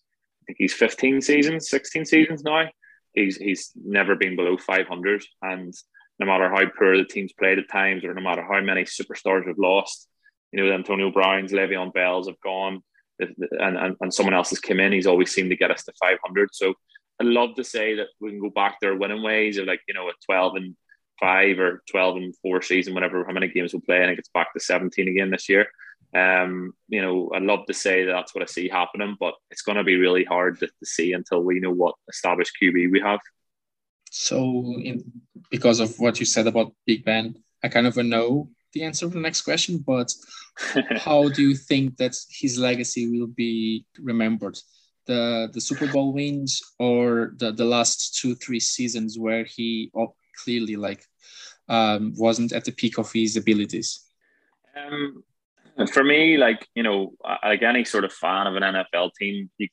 think 0.48 0.58
he's 0.58 0.74
15 0.74 1.22
seasons, 1.22 1.70
16 1.70 2.06
seasons 2.06 2.44
now. 2.44 2.68
He's 3.14 3.38
he's 3.38 3.72
never 3.76 4.16
been 4.16 4.36
below 4.36 4.58
500, 4.58 5.24
and 5.42 5.74
no 6.20 6.26
matter 6.26 6.50
how 6.50 6.64
poor 6.78 6.98
the 6.98 7.06
team's 7.06 7.34
played 7.34 7.60
at 7.60 7.70
times, 7.70 8.04
or 8.04 8.14
no 8.14 8.22
matter 8.22 8.44
how 8.44 8.62
many 8.62 8.84
superstars 8.84 9.48
have 9.48 9.58
lost, 9.58 10.08
you 10.52 10.64
know, 10.64 10.72
Antonio 10.72 11.12
Browns, 11.12 11.52
Le'Veon 11.52 11.94
Bells 11.94 12.28
have 12.28 12.40
gone, 12.42 12.82
and, 13.20 13.36
and, 13.60 13.96
and 14.00 14.14
someone 14.14 14.34
else 14.34 14.50
has 14.50 14.60
come 14.60 14.80
in. 14.80 14.92
He's 14.92 15.08
always 15.08 15.32
seemed 15.32 15.50
to 15.50 15.58
get 15.58 15.72
us 15.72 15.84
to 15.86 15.94
500. 16.00 16.50
So 16.54 16.74
I'd 17.20 17.28
love 17.28 17.56
to 17.56 17.64
say 17.64 17.96
that 17.96 18.08
we 18.22 18.32
can 18.32 18.40
go 18.40 18.50
back 18.50 18.80
to 18.80 18.88
our 18.88 18.96
winning 18.96 19.24
ways 19.24 19.58
of 19.58 19.66
like, 19.66 19.82
you 19.88 19.94
know, 19.94 20.10
a 20.10 20.14
12 20.26 20.56
and 20.56 20.76
five 21.20 21.60
or 21.60 21.84
12 21.90 22.18
and 22.18 22.36
four 22.38 22.62
season, 22.62 22.94
whatever, 22.94 23.26
how 23.26 23.34
many 23.34 23.48
games 23.48 23.74
we'll 23.74 23.82
play. 23.82 24.02
And 24.02 24.12
it 24.12 24.16
gets 24.16 24.30
back 24.30 24.54
to 24.54 24.60
17 24.60 25.08
again 25.08 25.32
this 25.32 25.50
year. 25.50 25.68
Um, 26.14 26.74
you 26.88 27.02
know, 27.02 27.32
I'd 27.36 27.44
love 27.44 27.66
to 27.68 27.74
say 27.74 28.06
that 28.06 28.12
that's 28.12 28.34
what 28.34 28.44
I 28.44 28.48
see 28.48 28.70
happening, 28.70 29.18
but 29.20 29.36
it's 29.52 29.62
going 29.62 29.78
to 29.78 29.84
be 29.84 29.98
really 29.98 30.24
hard 30.24 30.60
to, 30.60 30.68
to 30.68 30.86
see 30.86 31.14
until 31.14 31.44
we 31.44 31.60
know 31.60 31.72
what 31.72 31.96
established 32.10 32.58
QB 32.62 32.92
we 32.92 33.02
have. 33.02 33.20
So, 34.10 34.40
in, 34.82 35.04
because 35.52 35.80
of 35.80 36.00
what 36.00 36.20
you 36.20 36.26
said 36.26 36.48
about 36.48 36.74
Big 36.86 37.04
Ben, 37.04 37.36
I 37.64 37.68
kind 37.68 37.88
of 37.88 37.98
know 37.98 38.50
the 38.74 38.84
answer 38.84 39.08
to 39.08 39.14
the 39.14 39.20
next 39.20 39.42
question, 39.42 39.80
but 39.80 40.14
how 40.98 41.30
do 41.30 41.50
you 41.50 41.56
think 41.56 41.98
that 41.98 42.16
his 42.30 42.58
legacy 42.58 43.08
will 43.08 43.28
be 43.28 43.86
remembered? 44.00 44.58
The 45.06 45.50
the 45.54 45.62
Super 45.62 45.88
Bowl 45.88 46.14
wins 46.14 46.62
or 46.80 47.34
the, 47.38 47.52
the 47.52 47.66
last 47.66 48.20
two, 48.20 48.36
three 48.36 48.60
seasons 48.60 49.18
where 49.18 49.46
he 49.46 49.92
clearly 50.44 50.76
like 50.76 51.04
um, 51.70 52.14
wasn't 52.18 52.54
at 52.54 52.66
the 52.66 52.72
peak 52.72 52.98
of 52.98 53.12
his 53.12 53.38
abilities? 53.38 54.02
Um, 54.76 55.24
for 55.86 56.04
me, 56.04 56.38
like, 56.38 56.68
you 56.76 56.84
know, 56.84 57.14
like 57.44 57.62
any 57.62 57.86
sort 57.86 58.04
of 58.04 58.14
fan 58.14 58.48
of 58.48 58.56
an 58.56 58.64
NFL 58.64 59.12
team, 59.20 59.50
you, 59.58 59.68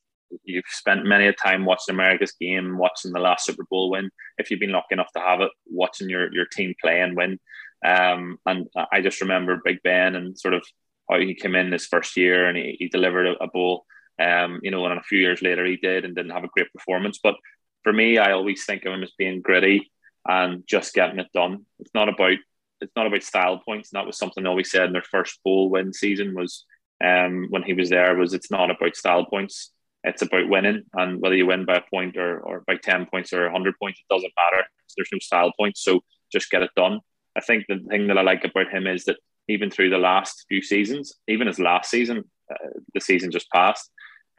you've 0.44 0.64
spent 0.68 1.04
many 1.04 1.26
a 1.26 1.32
time 1.32 1.64
watching 1.64 1.94
America's 1.94 2.32
game, 2.40 2.76
watching 2.76 3.12
the 3.12 3.20
last 3.20 3.46
Super 3.46 3.64
Bowl 3.70 3.90
win. 3.90 4.10
If 4.38 4.50
you've 4.50 4.60
been 4.60 4.72
lucky 4.72 4.92
enough 4.92 5.12
to 5.14 5.20
have 5.20 5.40
it, 5.40 5.50
watching 5.66 6.08
your, 6.08 6.32
your 6.34 6.46
team 6.46 6.74
play 6.80 7.00
and 7.00 7.16
win. 7.16 7.38
Um, 7.84 8.38
and 8.46 8.68
I 8.92 9.00
just 9.00 9.20
remember 9.20 9.60
Big 9.64 9.82
Ben 9.82 10.14
and 10.14 10.38
sort 10.38 10.54
of 10.54 10.64
how 11.10 11.18
he 11.18 11.34
came 11.34 11.54
in 11.54 11.72
his 11.72 11.86
first 11.86 12.16
year 12.16 12.46
and 12.46 12.56
he, 12.56 12.76
he 12.78 12.88
delivered 12.88 13.26
a, 13.26 13.44
a 13.44 13.48
bowl. 13.48 13.84
Um, 14.20 14.60
you 14.62 14.70
know, 14.70 14.84
and 14.86 14.98
a 14.98 15.02
few 15.02 15.18
years 15.18 15.42
later 15.42 15.64
he 15.64 15.76
did 15.76 16.04
and 16.04 16.14
didn't 16.14 16.32
have 16.32 16.44
a 16.44 16.48
great 16.48 16.72
performance. 16.72 17.18
But 17.22 17.34
for 17.82 17.92
me, 17.92 18.18
I 18.18 18.32
always 18.32 18.64
think 18.64 18.84
of 18.84 18.92
him 18.92 19.02
as 19.02 19.12
being 19.18 19.42
gritty 19.42 19.90
and 20.26 20.64
just 20.66 20.94
getting 20.94 21.18
it 21.18 21.28
done. 21.34 21.66
It's 21.78 21.94
not 21.94 22.08
about 22.08 22.38
it's 22.80 22.92
not 22.96 23.06
about 23.06 23.22
style 23.22 23.60
points. 23.64 23.92
And 23.92 23.98
that 24.00 24.06
was 24.06 24.18
something 24.18 24.46
always 24.46 24.70
said 24.70 24.86
in 24.86 24.92
their 24.92 25.02
first 25.02 25.38
bowl 25.44 25.70
win 25.70 25.92
season 25.92 26.34
was 26.34 26.64
um, 27.04 27.46
when 27.50 27.62
he 27.62 27.72
was 27.72 27.90
there 27.90 28.14
was 28.16 28.34
it's 28.34 28.50
not 28.50 28.70
about 28.70 28.96
style 28.96 29.24
points. 29.24 29.70
It's 30.06 30.20
about 30.20 30.50
winning, 30.50 30.82
and 30.92 31.18
whether 31.22 31.34
you 31.34 31.46
win 31.46 31.64
by 31.64 31.76
a 31.76 31.90
point 31.90 32.18
or, 32.18 32.38
or 32.40 32.62
by 32.66 32.76
ten 32.76 33.06
points 33.06 33.32
or 33.32 33.48
hundred 33.50 33.74
points, 33.78 34.00
it 34.00 34.12
doesn't 34.12 34.32
matter. 34.36 34.64
There's 34.96 35.08
no 35.10 35.18
style 35.18 35.50
points, 35.58 35.82
so 35.82 36.02
just 36.30 36.50
get 36.50 36.62
it 36.62 36.70
done. 36.76 37.00
I 37.34 37.40
think 37.40 37.64
the 37.68 37.78
thing 37.88 38.08
that 38.08 38.18
I 38.18 38.22
like 38.22 38.44
about 38.44 38.68
him 38.68 38.86
is 38.86 39.06
that 39.06 39.16
even 39.48 39.70
through 39.70 39.90
the 39.90 39.98
last 39.98 40.44
few 40.48 40.62
seasons, 40.62 41.14
even 41.26 41.46
his 41.46 41.58
last 41.58 41.90
season, 41.90 42.24
uh, 42.50 42.68
the 42.92 43.00
season 43.00 43.30
just 43.30 43.50
passed, 43.50 43.90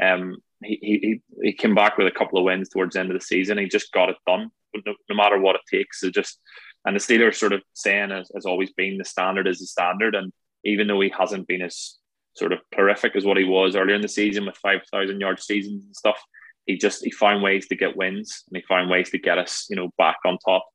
um, 0.01 0.37
he, 0.63 0.77
he 0.81 1.21
he 1.41 1.53
came 1.53 1.73
back 1.73 1.97
with 1.97 2.07
a 2.07 2.11
couple 2.11 2.37
of 2.37 2.45
wins 2.45 2.69
towards 2.69 2.93
the 2.93 2.99
end 2.99 3.09
of 3.09 3.19
the 3.19 3.25
season. 3.25 3.57
He 3.57 3.67
just 3.67 3.91
got 3.91 4.09
it 4.09 4.17
done, 4.27 4.51
no, 4.85 4.93
no 5.09 5.15
matter 5.15 5.39
what 5.39 5.55
it 5.55 5.61
takes. 5.69 6.03
It 6.03 6.13
just 6.13 6.39
and 6.85 6.95
the 6.95 6.99
Steelers 6.99 7.35
sort 7.35 7.53
of 7.53 7.61
saying 7.73 8.11
has, 8.11 8.29
has 8.35 8.45
always 8.45 8.71
been 8.73 8.97
the 8.97 9.05
standard 9.05 9.47
is 9.47 9.59
the 9.59 9.65
standard, 9.65 10.15
and 10.15 10.31
even 10.63 10.87
though 10.87 11.01
he 11.01 11.09
hasn't 11.17 11.47
been 11.47 11.61
as 11.61 11.97
sort 12.35 12.53
of 12.53 12.59
prolific 12.71 13.15
as 13.15 13.25
what 13.25 13.37
he 13.37 13.43
was 13.43 13.75
earlier 13.75 13.95
in 13.95 14.01
the 14.01 14.07
season 14.07 14.45
with 14.45 14.57
five 14.57 14.81
thousand 14.91 15.19
yard 15.19 15.39
seasons 15.39 15.85
and 15.85 15.95
stuff, 15.95 16.21
he 16.65 16.77
just 16.77 17.03
he 17.03 17.11
found 17.11 17.41
ways 17.43 17.67
to 17.67 17.75
get 17.75 17.95
wins 17.97 18.43
and 18.47 18.57
he 18.57 18.63
found 18.67 18.89
ways 18.89 19.09
to 19.09 19.17
get 19.17 19.37
us, 19.37 19.67
you 19.69 19.75
know, 19.75 19.89
back 19.97 20.17
on 20.25 20.37
top 20.39 20.65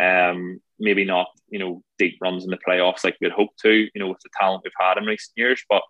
Um, 0.00 0.60
maybe 0.78 1.04
not, 1.04 1.28
you 1.48 1.58
know, 1.58 1.82
deep 1.98 2.16
runs 2.22 2.44
in 2.44 2.50
the 2.50 2.58
playoffs 2.66 3.04
like 3.04 3.16
we'd 3.20 3.32
hoped 3.32 3.58
to, 3.60 3.72
you 3.72 3.90
know, 3.96 4.08
with 4.08 4.20
the 4.22 4.30
talent 4.38 4.62
we've 4.64 4.72
had 4.78 4.96
in 4.96 5.04
recent 5.04 5.36
years. 5.36 5.62
But 5.68 5.82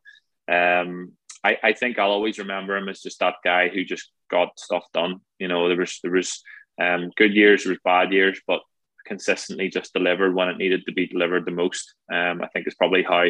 um, 0.52 1.12
I, 1.44 1.58
I 1.62 1.72
think 1.74 1.98
I'll 1.98 2.10
always 2.10 2.38
remember 2.38 2.76
him 2.76 2.88
as 2.88 3.00
just 3.00 3.20
that 3.20 3.36
guy 3.44 3.68
who 3.68 3.84
just 3.84 4.10
got 4.30 4.58
stuff 4.58 4.84
done. 4.92 5.20
You 5.38 5.48
know, 5.48 5.68
there 5.68 5.76
was 5.76 6.00
there 6.02 6.12
was 6.12 6.42
um, 6.80 7.10
good 7.16 7.34
years, 7.34 7.62
there 7.62 7.72
was 7.72 7.80
bad 7.84 8.12
years, 8.12 8.40
but 8.46 8.62
consistently 9.06 9.68
just 9.68 9.92
delivered 9.92 10.34
when 10.34 10.48
it 10.48 10.58
needed 10.58 10.84
to 10.86 10.92
be 10.92 11.06
delivered 11.06 11.44
the 11.44 11.50
most. 11.50 11.94
Um, 12.12 12.42
I 12.42 12.48
think 12.48 12.66
is 12.66 12.74
probably 12.74 13.02
how 13.02 13.26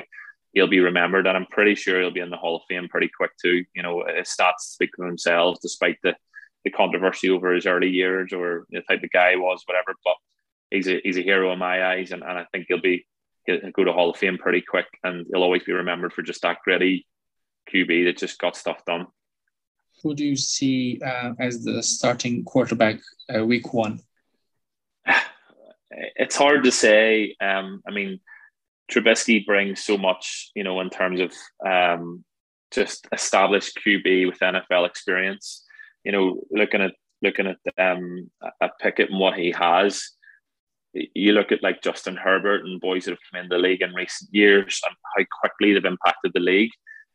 he'll 0.53 0.67
be 0.67 0.81
remembered, 0.81 1.27
and 1.27 1.37
I'm 1.37 1.47
pretty 1.47 1.75
sure 1.75 2.01
he'll 2.01 2.11
be 2.11 2.21
in 2.21 2.31
the 2.31 2.37
Hall 2.37 2.57
of 2.57 2.63
Fame 2.69 2.89
pretty 2.89 3.11
quick 3.17 3.33
too. 3.41 3.65
You 3.75 3.83
know, 3.83 4.05
his 4.07 4.29
stats 4.29 4.61
speak 4.61 4.91
for 4.97 5.07
themselves, 5.07 5.61
despite 5.61 5.99
the 6.03 6.15
the 6.65 6.71
controversy 6.71 7.31
over 7.31 7.55
his 7.55 7.67
early 7.67 7.89
years 7.89 8.33
or 8.33 8.67
the 8.71 8.83
type 8.83 9.03
of 9.03 9.11
guy 9.13 9.31
he 9.31 9.37
was, 9.37 9.63
whatever. 9.65 9.95
But 10.05 10.17
he's 10.71 10.89
a 10.89 11.01
he's 11.03 11.19
a 11.19 11.23
hero 11.23 11.53
in 11.53 11.59
my 11.59 11.85
eyes, 11.93 12.13
and, 12.13 12.23
and 12.23 12.39
I 12.39 12.47
think 12.53 12.67
he'll 12.69 12.81
be 12.81 13.07
he'll 13.47 13.59
go 13.73 13.85
to 13.85 13.93
Hall 13.93 14.11
of 14.11 14.17
Fame 14.17 14.39
pretty 14.39 14.61
quick, 14.63 14.87
and 15.05 15.27
he'll 15.33 15.43
always 15.43 15.65
be 15.65 15.73
remembered 15.73 16.13
for 16.13 16.23
just 16.23 16.43
that 16.43 16.59
gritty 16.65 17.07
QB 17.73 18.05
that 18.07 18.19
just 18.19 18.39
got 18.39 18.57
stuff 18.57 18.85
done. 18.85 19.07
Who 20.03 20.15
do 20.15 20.25
you 20.25 20.37
see 20.37 21.01
uh, 21.05 21.35
as 21.39 21.63
the 21.63 21.83
starting 21.83 22.45
quarterback 22.45 23.01
uh, 23.35 23.45
week 23.45 23.75
one? 23.75 24.01
It's 25.91 26.37
hard 26.37 26.65
to 26.65 26.71
say. 26.71 27.37
Um, 27.41 27.83
I 27.87 27.91
mean, 27.91 28.21
Trubisky 28.91 29.45
brings 29.45 29.83
so 29.83 29.97
much, 29.97 30.51
you 30.55 30.65
know, 30.65 30.81
in 30.81 30.91
terms 30.91 31.21
of 31.21 31.33
um, 31.67 32.25
just 32.71 33.07
established 33.13 33.79
QB 33.85 34.27
with 34.27 34.39
NFL 34.39 34.87
experience. 34.87 35.65
You 36.05 36.13
know, 36.13 36.41
looking 36.51 36.81
at 36.81 36.93
looking 37.23 37.47
at 37.47 37.59
um, 37.79 38.31
at 38.61 38.79
Pickett 38.81 39.11
and 39.11 39.19
what 39.19 39.39
he 39.39 39.53
has, 39.53 40.11
you 40.93 41.33
look 41.33 41.53
at 41.53 41.63
like 41.63 41.83
Justin 41.83 42.17
Herbert 42.17 42.65
and 42.65 42.81
boys 42.81 43.05
that 43.05 43.13
have 43.13 43.19
come 43.31 43.43
in 43.43 43.49
the 43.49 43.59
league 43.59 43.83
in 43.83 43.95
recent 43.95 44.31
years 44.33 44.81
and 44.87 44.97
how 45.17 45.25
quickly 45.41 45.73
they've 45.73 45.85
impacted 45.85 46.33
the 46.35 46.41
league. 46.41 46.71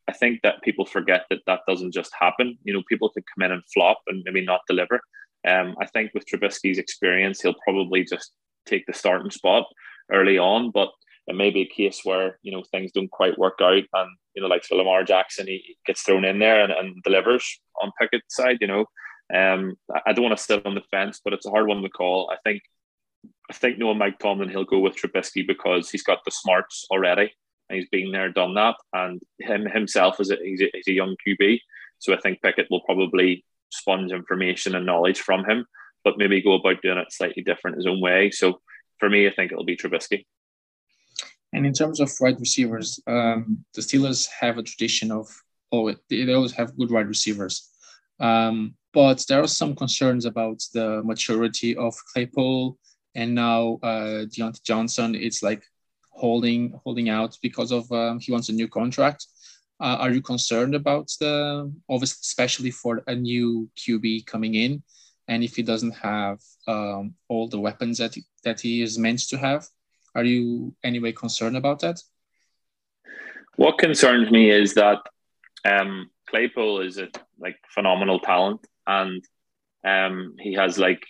I 0.08 0.14
think 0.14 0.42
that 0.44 0.62
people 0.62 0.86
forget 0.86 1.26
that 1.30 1.40
that 1.48 1.62
doesn't 1.68 1.94
just 1.94 2.12
happen. 2.20 2.58
You 2.64 2.74
know, 2.74 2.84
people 2.88 3.10
can 3.10 3.24
come 3.24 3.46
in 3.46 3.52
and 3.52 3.64
flop 3.74 4.00
and 4.08 4.22
maybe 4.24 4.46
not 4.46 4.62
deliver. 4.68 5.02
Um, 5.48 5.76
I 5.80 5.88
think 5.88 6.12
with 6.14 6.26
Trubisky's 6.26 6.78
experience, 6.78 7.42
he'll 7.42 7.56
probably 7.64 8.04
just 8.04 8.32
take 8.66 8.86
the 8.86 8.94
starting 8.94 9.32
spot 9.32 9.66
early 10.12 10.38
on, 10.38 10.72
but 10.72 10.90
it 11.28 11.36
may 11.36 11.50
be 11.50 11.62
a 11.62 11.66
case 11.76 12.02
where 12.04 12.40
you 12.44 12.52
know 12.52 12.64
things 12.64 12.92
don't 12.92 13.10
quite 13.12 13.38
work 13.38 13.60
out, 13.62 13.84
and 13.94 14.10
you 14.36 14.42
know, 14.42 14.48
like 14.48 14.64
Lamar 14.72 15.04
Jackson, 15.04 15.48
he 15.48 15.78
gets 15.86 16.02
thrown 16.02 16.26
in 16.26 16.40
there 16.40 16.64
and, 16.64 16.72
and 16.72 17.04
delivers 17.04 17.60
on 17.82 17.92
Pickett's 18.00 18.36
side. 18.36 18.58
You 18.62 18.68
know, 18.68 18.86
um, 19.34 19.76
I 20.06 20.14
don't 20.14 20.26
want 20.26 20.38
to 20.38 20.44
sit 20.44 20.66
on 20.66 20.76
the 20.76 20.84
fence, 20.92 21.22
but 21.24 21.34
it's 21.34 21.46
a 21.46 21.52
hard 21.52 21.68
one 21.68 21.82
to 21.82 21.90
call. 21.90 22.30
I 22.32 22.38
think 22.44 22.62
I 23.50 23.54
think 23.54 23.78
knowing 23.78 23.98
Mike 23.98 24.20
Tomlin, 24.20 24.50
he'll 24.50 24.66
go 24.66 24.80
with 24.80 24.96
Trubisky 24.96 25.46
because 25.46 25.90
he's 25.90 26.04
got 26.04 26.20
the 26.26 26.32
smarts 26.32 26.86
already 26.92 27.32
and 27.70 27.80
he's 27.80 27.90
been 27.90 28.12
there, 28.12 28.30
done 28.30 28.54
that. 28.56 28.76
And 28.94 29.22
him 29.40 29.66
himself 29.66 30.20
is 30.20 30.32
a, 30.32 30.38
he's 30.44 30.62
a, 30.62 30.70
he's 30.74 30.88
a 30.88 30.94
young 30.94 31.16
QB, 31.28 31.60
so 32.00 32.14
I 32.14 32.20
think 32.20 32.42
Pickett 32.42 32.68
will 32.70 32.82
probably 32.82 33.44
sponge 33.72 34.12
information 34.12 34.76
and 34.76 34.86
knowledge 34.86 35.22
from 35.22 35.46
him, 35.46 35.66
but 36.06 36.18
maybe 36.18 36.42
go 36.42 36.54
about 36.54 36.82
doing 36.82 37.00
it 37.00 37.12
slightly 37.12 37.44
different 37.44 37.76
his 37.76 37.88
own 37.88 38.00
way. 38.00 38.32
So 38.32 38.62
for 39.00 39.10
me, 39.10 39.28
I 39.28 39.32
think 39.32 39.52
it'll 39.52 39.66
be 39.66 39.76
Trubisky. 39.76 40.26
And 41.52 41.66
in 41.66 41.74
terms 41.74 42.00
of 42.00 42.12
wide 42.22 42.40
receivers, 42.40 43.00
um, 43.08 43.66
the 43.74 43.82
Steelers 43.82 44.28
have 44.40 44.58
a 44.58 44.64
tradition 44.64 45.12
of 45.12 45.28
oh, 45.72 45.94
they 46.10 46.34
always 46.34 46.54
have 46.54 46.78
good 46.78 46.92
wide 46.92 47.08
receivers. 47.08 47.70
Um, 48.20 48.76
but 48.94 49.26
there 49.28 49.42
are 49.42 49.48
some 49.48 49.76
concerns 49.76 50.26
about 50.26 50.64
the 50.74 51.02
maturity 51.04 51.76
of 51.76 51.94
Claypool 52.14 52.78
and 53.14 53.36
now 53.36 53.80
uh, 53.84 54.26
Diontae 54.26 54.64
Johnson. 54.64 55.16
It's 55.16 55.44
like 55.44 55.64
holding 56.12 56.80
holding 56.84 57.10
out 57.10 57.38
because 57.42 57.72
of 57.72 57.92
um, 57.92 58.20
he 58.20 58.32
wants 58.32 58.50
a 58.50 58.54
new 58.54 58.68
contract. 58.68 59.26
Uh, 59.82 59.98
are 60.00 60.12
you 60.12 60.22
concerned 60.22 60.74
about 60.76 61.12
the 61.20 61.72
obviously 61.90 62.20
especially 62.22 62.72
for 62.72 63.04
a 63.08 63.16
new 63.16 63.70
QB 63.78 64.26
coming 64.26 64.56
in, 64.56 64.82
and 65.28 65.44
if 65.44 65.56
he 65.56 65.64
doesn't 65.64 65.96
have 65.96 66.40
um, 66.68 67.16
all 67.30 67.48
the 67.48 67.60
weapons 67.60 67.98
that 67.98 68.16
he, 68.16 68.24
that 68.44 68.60
he 68.60 68.82
is 68.82 68.98
meant 68.98 69.20
to 69.30 69.38
have? 69.38 69.68
Are 70.14 70.24
you 70.24 70.76
anyway 70.84 71.12
concerned 71.12 71.58
about 71.58 71.80
that? 71.80 72.02
What 73.58 73.78
concerns 73.78 74.32
me 74.32 74.50
is 74.50 74.74
that 74.76 75.00
um, 75.66 76.10
Claypool 76.30 76.82
is 76.82 76.98
a 76.98 77.10
like 77.40 77.58
phenomenal 77.70 78.20
talent, 78.20 78.66
and 78.86 79.24
um, 79.86 80.36
he 80.40 80.54
has 80.54 80.78
like 80.78 81.06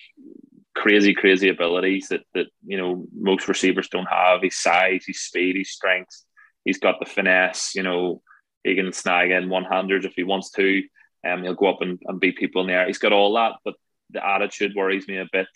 crazy, 0.76 1.14
crazy 1.14 1.50
abilities 1.50 2.08
that 2.10 2.22
that 2.34 2.48
you 2.66 2.78
know 2.78 3.06
most 3.14 3.48
receivers 3.48 3.90
don't 3.90 4.08
have. 4.08 4.42
His 4.42 4.58
size, 4.58 5.06
his 5.06 5.22
speed, 5.22 5.56
his 5.56 5.72
strength. 5.72 6.24
He's 6.64 6.80
got 6.80 7.00
the 7.00 7.06
finesse. 7.06 7.76
You 7.76 7.84
know, 7.84 8.22
he 8.64 8.76
can 8.76 8.92
snag 8.92 9.32
in 9.32 9.50
one 9.50 9.66
handers 9.66 10.06
if 10.06 10.14
he 10.16 10.24
wants 10.24 10.52
to. 10.52 10.84
Um, 11.28 11.44
he'll 11.44 11.56
go 11.56 11.68
up 11.68 11.82
and, 11.82 12.00
and 12.06 12.20
beat 12.20 12.38
people 12.38 12.62
in 12.62 12.68
the 12.68 12.74
air. 12.74 12.88
He's 12.88 13.00
got 13.00 13.14
all 13.14 13.34
that, 13.34 13.54
but 13.64 13.76
the 14.16 14.28
attitude 14.28 14.74
worries 14.76 15.08
me 15.08 15.18
a 15.18 15.28
bit. 15.32 15.48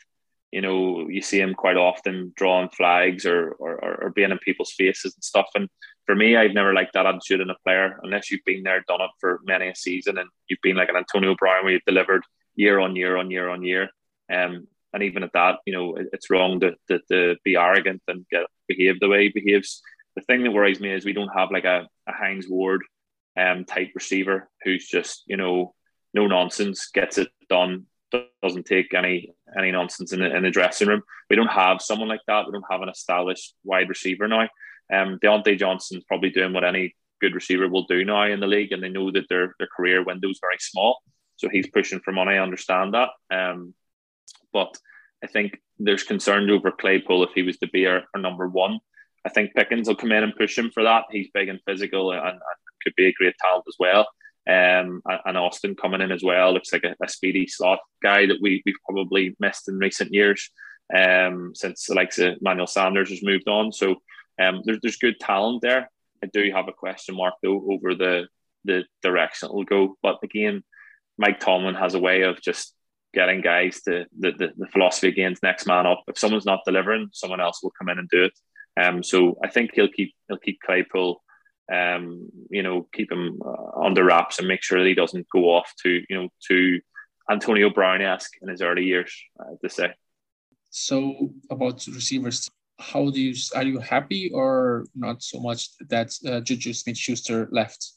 You 0.51 0.61
know, 0.61 1.07
you 1.09 1.21
see 1.21 1.39
him 1.39 1.53
quite 1.53 1.77
often 1.77 2.33
drawing 2.35 2.69
flags 2.69 3.25
or, 3.25 3.51
or, 3.51 4.03
or 4.03 4.09
being 4.11 4.31
in 4.31 4.39
people's 4.39 4.71
faces 4.71 5.13
and 5.15 5.23
stuff. 5.23 5.47
And 5.55 5.69
for 6.05 6.15
me, 6.15 6.35
I've 6.35 6.53
never 6.53 6.73
liked 6.73 6.93
that 6.93 7.05
attitude 7.05 7.41
in 7.41 7.51
a 7.51 7.55
player 7.63 7.99
unless 8.03 8.31
you've 8.31 8.45
been 8.45 8.63
there, 8.63 8.83
done 8.87 9.01
it 9.01 9.11
for 9.19 9.41
many 9.45 9.67
a 9.67 9.75
season, 9.75 10.17
and 10.17 10.27
you've 10.47 10.61
been 10.63 10.75
like 10.75 10.89
an 10.89 10.95
Antonio 10.95 11.35
Brown 11.35 11.63
where 11.63 11.73
you've 11.73 11.81
delivered 11.85 12.23
year 12.55 12.79
on 12.79 12.95
year 12.95 13.17
on 13.17 13.29
year 13.29 13.49
on 13.49 13.63
year. 13.63 13.89
Um, 14.31 14.67
and 14.91 15.03
even 15.03 15.21
at 15.21 15.33
that, 15.33 15.57
you 15.67 15.73
know, 15.73 15.97
it's 16.13 16.31
wrong 16.31 16.59
to, 16.61 16.75
to, 16.87 16.99
to 17.11 17.35
be 17.43 17.55
arrogant 17.55 18.01
and 18.07 18.25
get 18.31 18.45
behave 18.67 18.99
the 18.99 19.07
way 19.07 19.23
he 19.23 19.29
behaves. 19.29 19.81
The 20.15 20.23
thing 20.23 20.43
that 20.43 20.51
worries 20.51 20.79
me 20.79 20.91
is 20.91 21.05
we 21.05 21.13
don't 21.13 21.37
have 21.37 21.51
like 21.51 21.65
a, 21.65 21.87
a 22.07 22.11
Hines 22.11 22.47
Ward 22.49 22.81
um, 23.37 23.65
type 23.65 23.91
receiver 23.93 24.49
who's 24.63 24.87
just, 24.87 25.23
you 25.27 25.37
know, 25.37 25.75
no 26.15 26.25
nonsense, 26.25 26.89
gets 26.91 27.19
it 27.19 27.29
done, 27.49 27.85
doesn't 28.41 28.65
take 28.65 28.93
any 28.93 29.33
any 29.57 29.71
nonsense 29.71 30.13
in 30.13 30.19
the, 30.19 30.35
in 30.35 30.43
the 30.43 30.51
dressing 30.51 30.87
room. 30.87 31.03
We 31.29 31.35
don't 31.35 31.47
have 31.47 31.81
someone 31.81 32.09
like 32.09 32.21
that. 32.27 32.45
We 32.45 32.51
don't 32.51 32.65
have 32.69 32.81
an 32.81 32.89
established 32.89 33.53
wide 33.63 33.89
receiver 33.89 34.27
now. 34.27 34.49
Um, 34.91 35.19
Diontae 35.23 35.59
Johnson's 35.59 36.03
probably 36.05 36.29
doing 36.29 36.53
what 36.53 36.63
any 36.63 36.95
good 37.21 37.35
receiver 37.35 37.67
will 37.67 37.83
do 37.83 38.03
now 38.05 38.23
in 38.23 38.39
the 38.39 38.47
league, 38.47 38.71
and 38.71 38.81
they 38.81 38.89
know 38.89 39.11
that 39.11 39.29
their 39.29 39.55
their 39.59 39.69
career 39.75 40.03
window 40.03 40.29
is 40.29 40.39
very 40.41 40.57
small. 40.59 41.01
So 41.35 41.47
he's 41.49 41.67
pushing 41.67 41.99
for 42.01 42.11
money. 42.11 42.33
I 42.33 42.43
understand 42.43 42.93
that. 42.93 43.09
Um, 43.31 43.73
but 44.51 44.77
I 45.23 45.27
think 45.27 45.59
there's 45.77 46.03
concern 46.03 46.49
over 46.49 46.71
Claypool 46.71 47.23
if 47.23 47.31
he 47.33 47.43
was 47.43 47.57
to 47.59 47.67
be 47.67 47.85
our, 47.85 48.03
our, 48.13 48.21
number 48.21 48.47
one. 48.47 48.79
I 49.25 49.29
think 49.29 49.53
Pickens 49.53 49.87
will 49.87 49.95
come 49.95 50.11
in 50.11 50.23
and 50.23 50.35
push 50.35 50.57
him 50.57 50.71
for 50.71 50.83
that. 50.83 51.05
He's 51.11 51.29
big 51.33 51.49
and 51.49 51.59
physical 51.65 52.11
and, 52.11 52.21
and 52.21 52.39
could 52.83 52.95
be 52.95 53.07
a 53.07 53.13
great 53.13 53.35
talent 53.37 53.65
as 53.67 53.75
well. 53.79 54.07
Um, 54.49 55.03
and 55.25 55.37
Austin 55.37 55.75
coming 55.75 56.01
in 56.01 56.11
as 56.11 56.23
well 56.23 56.51
looks 56.53 56.73
like 56.73 56.83
a, 56.83 56.95
a, 57.03 57.07
speedy 57.07 57.45
slot 57.45 57.79
guy 58.01 58.25
that 58.25 58.39
we, 58.41 58.63
we've 58.65 58.73
probably 58.83 59.35
missed 59.39 59.69
in 59.69 59.77
recent 59.77 60.11
years 60.11 60.49
um, 60.95 61.51
since 61.53 61.85
the 61.85 61.93
likes 61.93 62.17
of 62.17 62.41
Manuel 62.41 62.65
Sanders 62.65 63.09
has 63.09 63.21
moved 63.21 63.47
on. 63.47 63.71
So 63.71 63.97
um, 64.41 64.61
there's, 64.63 64.79
there's 64.81 64.97
good 64.97 65.19
talent 65.19 65.61
there. 65.61 65.91
I 66.23 66.27
do 66.33 66.51
have 66.51 66.67
a 66.67 66.73
question 66.73 67.15
mark 67.15 67.35
though 67.43 67.63
over 67.69 67.93
the 67.93 68.27
the 68.65 68.83
direction 69.01 69.49
it'll 69.49 69.63
go. 69.63 69.97
But 70.01 70.17
again, 70.23 70.63
Mike 71.17 71.39
Tomlin 71.39 71.75
has 71.75 71.93
a 71.93 71.99
way 71.99 72.23
of 72.23 72.41
just 72.41 72.73
getting 73.13 73.41
guys 73.41 73.81
to 73.81 74.05
the, 74.17 74.31
the, 74.31 74.53
the 74.57 74.67
philosophy 74.67 75.07
against 75.07 75.43
next 75.43 75.65
man 75.65 75.85
up. 75.85 76.03
If 76.07 76.17
someone's 76.17 76.45
not 76.45 76.61
delivering, 76.65 77.09
someone 77.13 77.41
else 77.41 77.61
will 77.63 77.73
come 77.77 77.89
in 77.89 77.99
and 77.99 78.09
do 78.09 78.25
it. 78.25 78.33
Um, 78.81 79.03
so 79.03 79.37
I 79.43 79.49
think 79.49 79.71
he'll 79.73 79.89
keep 79.89 80.13
he'll 80.27 80.37
keep 80.37 80.59
Claypool, 80.61 81.21
um, 81.71 82.29
you 82.49 82.63
know, 82.63 82.87
keep 82.93 83.11
him 83.11 83.41
uh, 83.45 83.79
under 83.79 84.03
wraps 84.03 84.39
and 84.39 84.47
make 84.47 84.63
sure 84.63 84.79
that 84.79 84.87
he 84.87 84.95
doesn't 84.95 85.27
go 85.29 85.45
off 85.45 85.71
to 85.83 86.01
you 86.09 86.15
know 86.15 86.29
to 86.47 86.79
Antonio 87.29 87.69
Brown 87.69 88.01
esque 88.01 88.33
in 88.41 88.49
his 88.49 88.61
early 88.61 88.83
years, 88.83 89.15
uh, 89.39 89.55
to 89.61 89.69
say. 89.69 89.93
So 90.71 91.31
about 91.49 91.85
receivers, 91.87 92.49
how 92.79 93.09
do 93.09 93.19
you 93.19 93.35
are 93.55 93.63
you 93.63 93.79
happy 93.79 94.31
or 94.33 94.85
not 94.95 95.21
so 95.21 95.39
much 95.39 95.69
that 95.89 96.13
uh, 96.27 96.39
Juju 96.41 96.73
Smith 96.73 96.97
Schuster 96.97 97.47
left? 97.51 97.93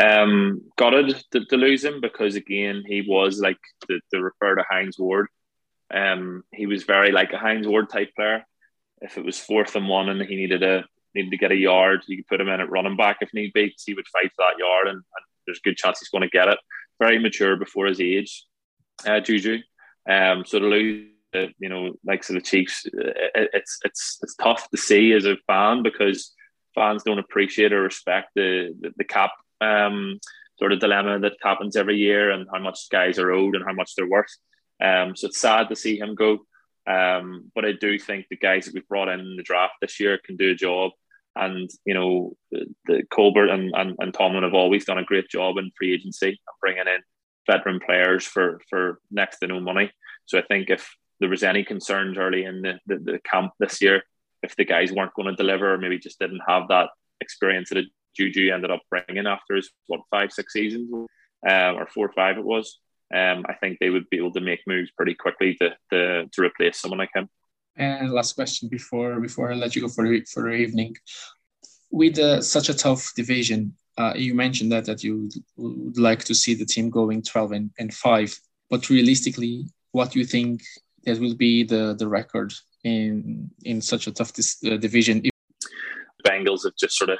Um, 0.00 0.62
gutted 0.76 1.24
to, 1.32 1.46
to, 1.46 1.56
lose 1.56 1.82
him 1.82 2.02
because 2.02 2.34
again 2.34 2.82
he 2.86 3.02
was 3.08 3.40
like 3.40 3.56
the, 3.88 3.98
the 4.12 4.22
refer 4.22 4.54
to 4.54 4.64
Hines 4.68 4.98
Ward. 4.98 5.28
Um, 5.92 6.42
he 6.52 6.66
was 6.66 6.82
very 6.82 7.12
like 7.12 7.32
a 7.32 7.38
Hines 7.38 7.66
Ward 7.66 7.88
type 7.88 8.10
player. 8.14 8.44
If 9.00 9.16
it 9.16 9.24
was 9.24 9.38
fourth 9.38 9.74
and 9.74 9.88
one 9.88 10.10
and 10.10 10.20
he 10.20 10.36
needed 10.36 10.62
a 10.62 10.84
needed 11.16 11.30
to 11.30 11.36
get 11.36 11.52
a 11.52 11.56
yard, 11.56 12.02
you 12.06 12.16
could 12.16 12.28
put 12.28 12.40
him 12.40 12.48
in 12.48 12.60
at 12.60 12.70
running 12.70 12.96
back 12.96 13.18
if 13.20 13.34
need 13.34 13.52
be. 13.52 13.74
He 13.84 13.94
would 13.94 14.08
fight 14.08 14.30
for 14.36 14.44
that 14.44 14.58
yard, 14.58 14.86
and, 14.88 14.96
and 14.96 15.24
there's 15.46 15.58
a 15.58 15.68
good 15.68 15.76
chance 15.76 15.98
he's 15.98 16.08
going 16.08 16.22
to 16.22 16.28
get 16.28 16.48
it. 16.48 16.58
Very 17.00 17.18
mature 17.18 17.56
before 17.56 17.86
his 17.86 18.00
age, 18.00 18.44
uh, 19.06 19.20
Juju. 19.20 19.58
Um, 20.08 20.44
so 20.46 20.58
to 20.58 20.66
lose, 20.66 21.08
uh, 21.34 21.46
you 21.58 21.68
know, 21.68 21.94
likes 22.04 22.30
of 22.30 22.34
the 22.34 22.40
Chiefs, 22.40 22.86
it, 22.86 23.50
it's 23.52 23.78
it's 23.84 24.18
it's 24.22 24.34
tough 24.36 24.68
to 24.70 24.76
see 24.76 25.12
as 25.12 25.26
a 25.26 25.36
fan 25.46 25.82
because 25.82 26.32
fans 26.74 27.02
don't 27.02 27.18
appreciate 27.18 27.72
or 27.72 27.82
respect 27.82 28.28
the 28.34 28.74
the, 28.80 28.90
the 28.96 29.04
cap 29.04 29.32
um, 29.60 30.18
sort 30.58 30.72
of 30.72 30.80
dilemma 30.80 31.18
that 31.18 31.36
happens 31.42 31.76
every 31.76 31.96
year 31.96 32.30
and 32.30 32.46
how 32.52 32.60
much 32.60 32.88
guys 32.90 33.18
are 33.18 33.32
owed 33.32 33.56
and 33.56 33.64
how 33.66 33.72
much 33.72 33.94
they're 33.94 34.08
worth. 34.08 34.34
Um, 34.82 35.16
so 35.16 35.28
it's 35.28 35.40
sad 35.40 35.68
to 35.68 35.76
see 35.76 35.98
him 35.98 36.14
go. 36.14 36.38
Um, 36.86 37.50
but 37.54 37.64
I 37.64 37.72
do 37.72 37.98
think 37.98 38.26
the 38.28 38.36
guys 38.36 38.66
that 38.66 38.74
we've 38.74 38.86
brought 38.88 39.08
in, 39.08 39.20
in 39.20 39.36
the 39.36 39.42
draft 39.42 39.74
this 39.80 39.98
year 39.98 40.18
can 40.24 40.36
do 40.36 40.52
a 40.52 40.54
job. 40.54 40.92
And 41.36 41.70
you 41.84 41.94
know, 41.94 42.36
the, 42.50 43.02
Colbert 43.10 43.48
and, 43.48 43.72
and, 43.74 43.94
and 43.98 44.14
Tomlin 44.14 44.42
have 44.42 44.54
always 44.54 44.84
done 44.84 44.98
a 44.98 45.04
great 45.04 45.28
job 45.28 45.58
in 45.58 45.70
free 45.76 45.94
agency 45.94 46.28
and 46.28 46.60
bringing 46.60 46.86
in 46.86 47.00
veteran 47.46 47.80
players 47.84 48.24
for 48.24 48.60
for 48.68 48.98
next 49.10 49.38
to 49.38 49.46
no 49.46 49.60
money. 49.60 49.90
So 50.24 50.38
I 50.38 50.42
think 50.42 50.70
if 50.70 50.88
there 51.20 51.28
was 51.28 51.42
any 51.42 51.64
concerns 51.64 52.18
early 52.18 52.44
in 52.44 52.62
the, 52.62 52.78
the, 52.86 52.98
the 52.98 53.20
camp 53.30 53.52
this 53.58 53.80
year, 53.80 54.02
if 54.42 54.56
the 54.56 54.64
guys 54.64 54.92
weren't 54.92 55.14
going 55.14 55.28
to 55.28 55.34
deliver, 55.34 55.72
or 55.72 55.78
maybe 55.78 55.98
just 55.98 56.18
didn't 56.18 56.42
have 56.46 56.68
that 56.68 56.90
experience 57.20 57.70
that 57.70 57.84
Juju 58.16 58.52
ended 58.52 58.70
up 58.70 58.82
bringing 58.90 59.26
after 59.26 59.54
his 59.56 59.70
what 59.86 60.00
five 60.10 60.32
six 60.32 60.52
seasons, 60.52 60.90
uh, 61.48 61.72
or 61.72 61.86
four 61.86 62.06
or 62.06 62.12
five 62.12 62.38
it 62.38 62.44
was. 62.44 62.78
Um, 63.14 63.44
I 63.48 63.54
think 63.54 63.78
they 63.78 63.90
would 63.90 64.10
be 64.10 64.16
able 64.16 64.32
to 64.32 64.40
make 64.40 64.60
moves 64.66 64.90
pretty 64.96 65.14
quickly 65.14 65.54
to 65.60 65.70
to, 65.92 66.26
to 66.26 66.42
replace 66.42 66.80
someone 66.80 66.98
like 66.98 67.10
him. 67.14 67.28
And 67.76 68.12
last 68.12 68.34
question 68.34 68.68
before 68.68 69.20
before 69.20 69.52
I 69.52 69.54
let 69.54 69.76
you 69.76 69.82
go 69.82 69.88
for 69.88 70.08
the, 70.08 70.20
for 70.32 70.44
the 70.44 70.56
evening, 70.56 70.96
with 71.90 72.18
uh, 72.18 72.40
such 72.40 72.68
a 72.68 72.74
tough 72.74 73.12
division, 73.14 73.74
uh, 73.98 74.14
you 74.16 74.34
mentioned 74.34 74.72
that 74.72 74.86
that 74.86 75.04
you 75.04 75.30
would 75.56 75.98
like 75.98 76.24
to 76.24 76.34
see 76.34 76.54
the 76.54 76.64
team 76.64 76.90
going 76.90 77.22
twelve 77.22 77.52
and, 77.52 77.70
and 77.78 77.92
five, 77.92 78.38
but 78.70 78.88
realistically, 78.88 79.66
what 79.92 80.10
do 80.10 80.18
you 80.18 80.24
think 80.24 80.62
that 81.04 81.20
will 81.20 81.34
be 81.34 81.64
the 81.64 81.94
the 81.98 82.08
record 82.08 82.52
in 82.84 83.50
in 83.64 83.80
such 83.80 84.06
a 84.06 84.12
tough 84.12 84.32
dis, 84.32 84.56
uh, 84.64 84.76
division? 84.78 85.22
Bengals 86.26 86.64
have 86.64 86.76
just 86.76 86.96
sort 86.96 87.10
of 87.10 87.18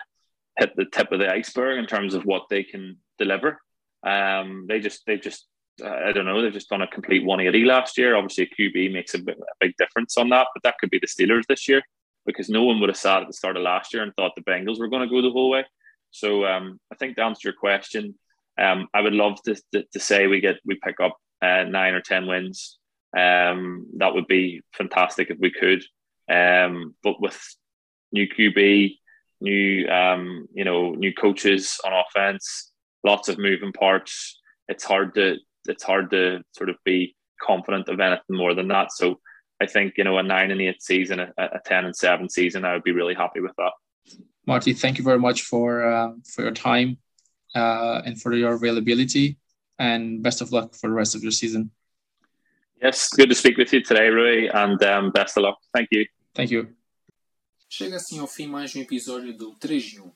hit 0.59 0.75
the 0.77 0.87
tip 0.87 1.12
of 1.12 1.19
the 1.19 1.31
iceberg 1.31 1.79
in 1.79 1.87
terms 1.87 2.14
of 2.14 2.25
what 2.25 2.45
they 2.49 2.62
can 2.62 2.97
deliver. 3.19 3.61
Um, 4.03 4.66
they 4.69 4.81
just 4.81 5.05
they 5.07 5.19
just 5.19 5.47
I 5.85 6.12
don't 6.12 6.25
know 6.25 6.41
they've 6.41 6.53
just 6.53 6.71
done 6.71 6.83
a 6.83 6.87
complete 6.87 7.25
180 7.25 7.65
last 7.67 7.99
year. 7.99 8.17
Obviously, 8.17 8.45
a 8.45 8.62
QB 8.62 8.93
makes 8.93 9.15
a, 9.15 9.19
bit, 9.19 9.39
a 9.39 9.55
big 9.61 9.75
difference 9.79 10.17
on 10.17 10.31
that, 10.31 10.49
but 10.55 10.62
that 10.62 10.79
could 10.79 10.91
be 10.91 10.99
the 10.99 11.07
Steelers 11.07 11.47
this 11.49 11.69
year 11.69 11.83
because 12.25 12.49
no 12.49 12.65
one 12.65 12.81
would 12.81 12.89
have 12.89 12.97
sat 12.97 13.23
at 13.23 13.29
the 13.29 13.33
start 13.33 13.57
of 13.57 13.62
last 13.62 13.95
year 13.95 14.03
and 14.03 14.12
thought 14.15 14.33
the 14.35 14.43
Bengals 14.43 14.79
were 14.79 14.89
going 14.89 15.03
to 15.03 15.09
go 15.09 15.23
the 15.23 15.31
whole 15.31 15.51
way. 15.51 15.65
So 16.11 16.47
um, 16.47 16.81
I 16.93 16.97
think 16.97 17.17
to 17.17 17.23
answer 17.23 17.49
your 17.49 17.55
question, 17.55 18.15
um, 18.59 18.89
I 18.95 19.01
would 19.03 19.12
love 19.12 19.41
to, 19.43 19.55
to, 19.73 19.85
to, 19.93 20.01
say 20.01 20.27
we 20.27 20.41
get 20.41 20.57
we 20.65 20.79
pick 20.83 20.99
up 20.99 21.17
uh, 21.43 21.65
nine 21.65 21.95
or 21.95 22.01
ten 22.01 22.27
wins. 22.27 22.79
Um, 23.17 23.87
that 23.99 24.15
would 24.15 24.27
be 24.27 24.62
fantastic 24.73 25.31
if 25.31 25.39
we 25.39 25.51
could. 25.51 25.85
Um, 26.31 26.95
but 27.03 27.21
with 27.21 27.39
new 28.12 28.27
QB, 28.29 28.97
new 29.41 29.89
um, 29.89 30.49
you 30.55 30.65
know 30.65 30.93
new 30.93 31.12
coaches 31.12 31.79
on 31.85 31.93
offense, 31.93 32.73
lots 33.05 33.29
of 33.29 33.39
moving 33.39 33.73
parts. 33.73 34.41
It's 34.69 34.85
hard 34.85 35.15
to 35.15 35.37
it's 35.68 35.83
hard 35.83 36.11
to 36.11 36.42
sort 36.52 36.70
of 36.70 36.76
be 36.85 37.16
confident 37.40 37.88
of 37.88 38.00
anything 38.00 38.37
more 38.37 38.55
than 38.55 38.68
that. 38.68 38.92
So 38.92 39.20
I 39.61 39.66
think 39.66 39.94
you 39.96 40.05
know 40.05 40.18
a 40.18 40.22
nine 40.22 40.50
and 40.50 40.61
eight 40.61 40.83
season, 40.83 41.20
a, 41.20 41.33
a 41.38 41.61
ten 41.64 41.85
and 41.85 41.96
seven 41.96 42.29
season, 42.29 42.64
I 42.64 42.74
would 42.74 42.83
be 42.83 42.92
really 42.92 43.14
happy 43.14 43.40
with 43.40 43.52
that. 43.57 43.72
Marty, 44.46 44.72
thank 44.72 44.98
you 44.98 45.05
very 45.05 45.18
much 45.18 45.42
for 45.42 45.87
um, 45.87 46.22
for 46.22 46.42
your 46.42 46.52
time 46.52 46.98
uh, 47.55 48.02
and 48.05 48.20
for 48.20 48.33
your 48.35 48.55
availability, 48.55 49.38
and 49.79 50.22
best 50.22 50.40
of 50.40 50.52
luck 50.52 50.74
for 50.74 50.88
the 50.88 50.94
rest 50.94 51.14
of 51.14 51.22
your 51.22 51.33
season. 51.33 51.70
Yes, 52.83 53.09
good 53.09 53.31
to 53.31 53.35
speak 53.35 53.57
with 53.57 53.72
you 53.72 53.83
today, 53.83 54.09
Rui, 54.09 54.48
and 54.48 54.83
um, 54.83 55.11
best 55.11 55.37
of 55.38 55.44
luck. 55.44 55.59
Thank 55.74 55.88
you. 55.92 56.07
Thank 56.35 56.50
you. 56.50 56.68
Chega 57.68 57.96
assim 57.96 58.20
ao 58.20 58.29
fim 58.29 58.46
mais 58.46 58.76
um 58.76 58.81
episódio 58.81 59.37
do 59.37 59.55
3 59.57 59.83
de 59.83 60.00
1. 60.00 60.12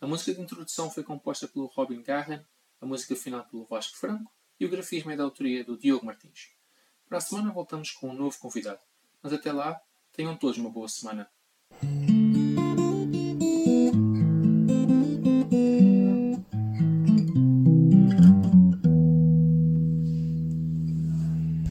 A 0.00 0.06
música 0.06 0.32
de 0.32 0.40
introdução 0.40 0.90
foi 0.90 1.02
composta 1.02 1.46
pelo 1.46 1.66
Robin 1.66 2.02
Garren, 2.02 2.40
a 2.80 2.86
música 2.86 3.14
final 3.14 3.44
pelo 3.44 3.66
Vasco 3.66 3.98
Franco 3.98 4.33
e 4.58 4.64
o 4.64 4.70
grafismo 4.70 5.10
é 5.10 5.16
da 5.16 5.24
autoria 5.24 5.64
do 5.64 5.76
Diogo 5.76 6.06
Martins. 6.06 6.50
Para 7.08 7.18
a 7.18 7.20
semana 7.20 7.52
voltamos 7.52 7.90
com 7.90 8.10
um 8.10 8.14
novo 8.14 8.38
convidado, 8.38 8.80
mas 9.22 9.32
até 9.32 9.52
lá, 9.52 9.80
tenham 10.12 10.36
todos 10.36 10.58
uma 10.58 10.70
boa 10.70 10.88
semana. 10.88 11.30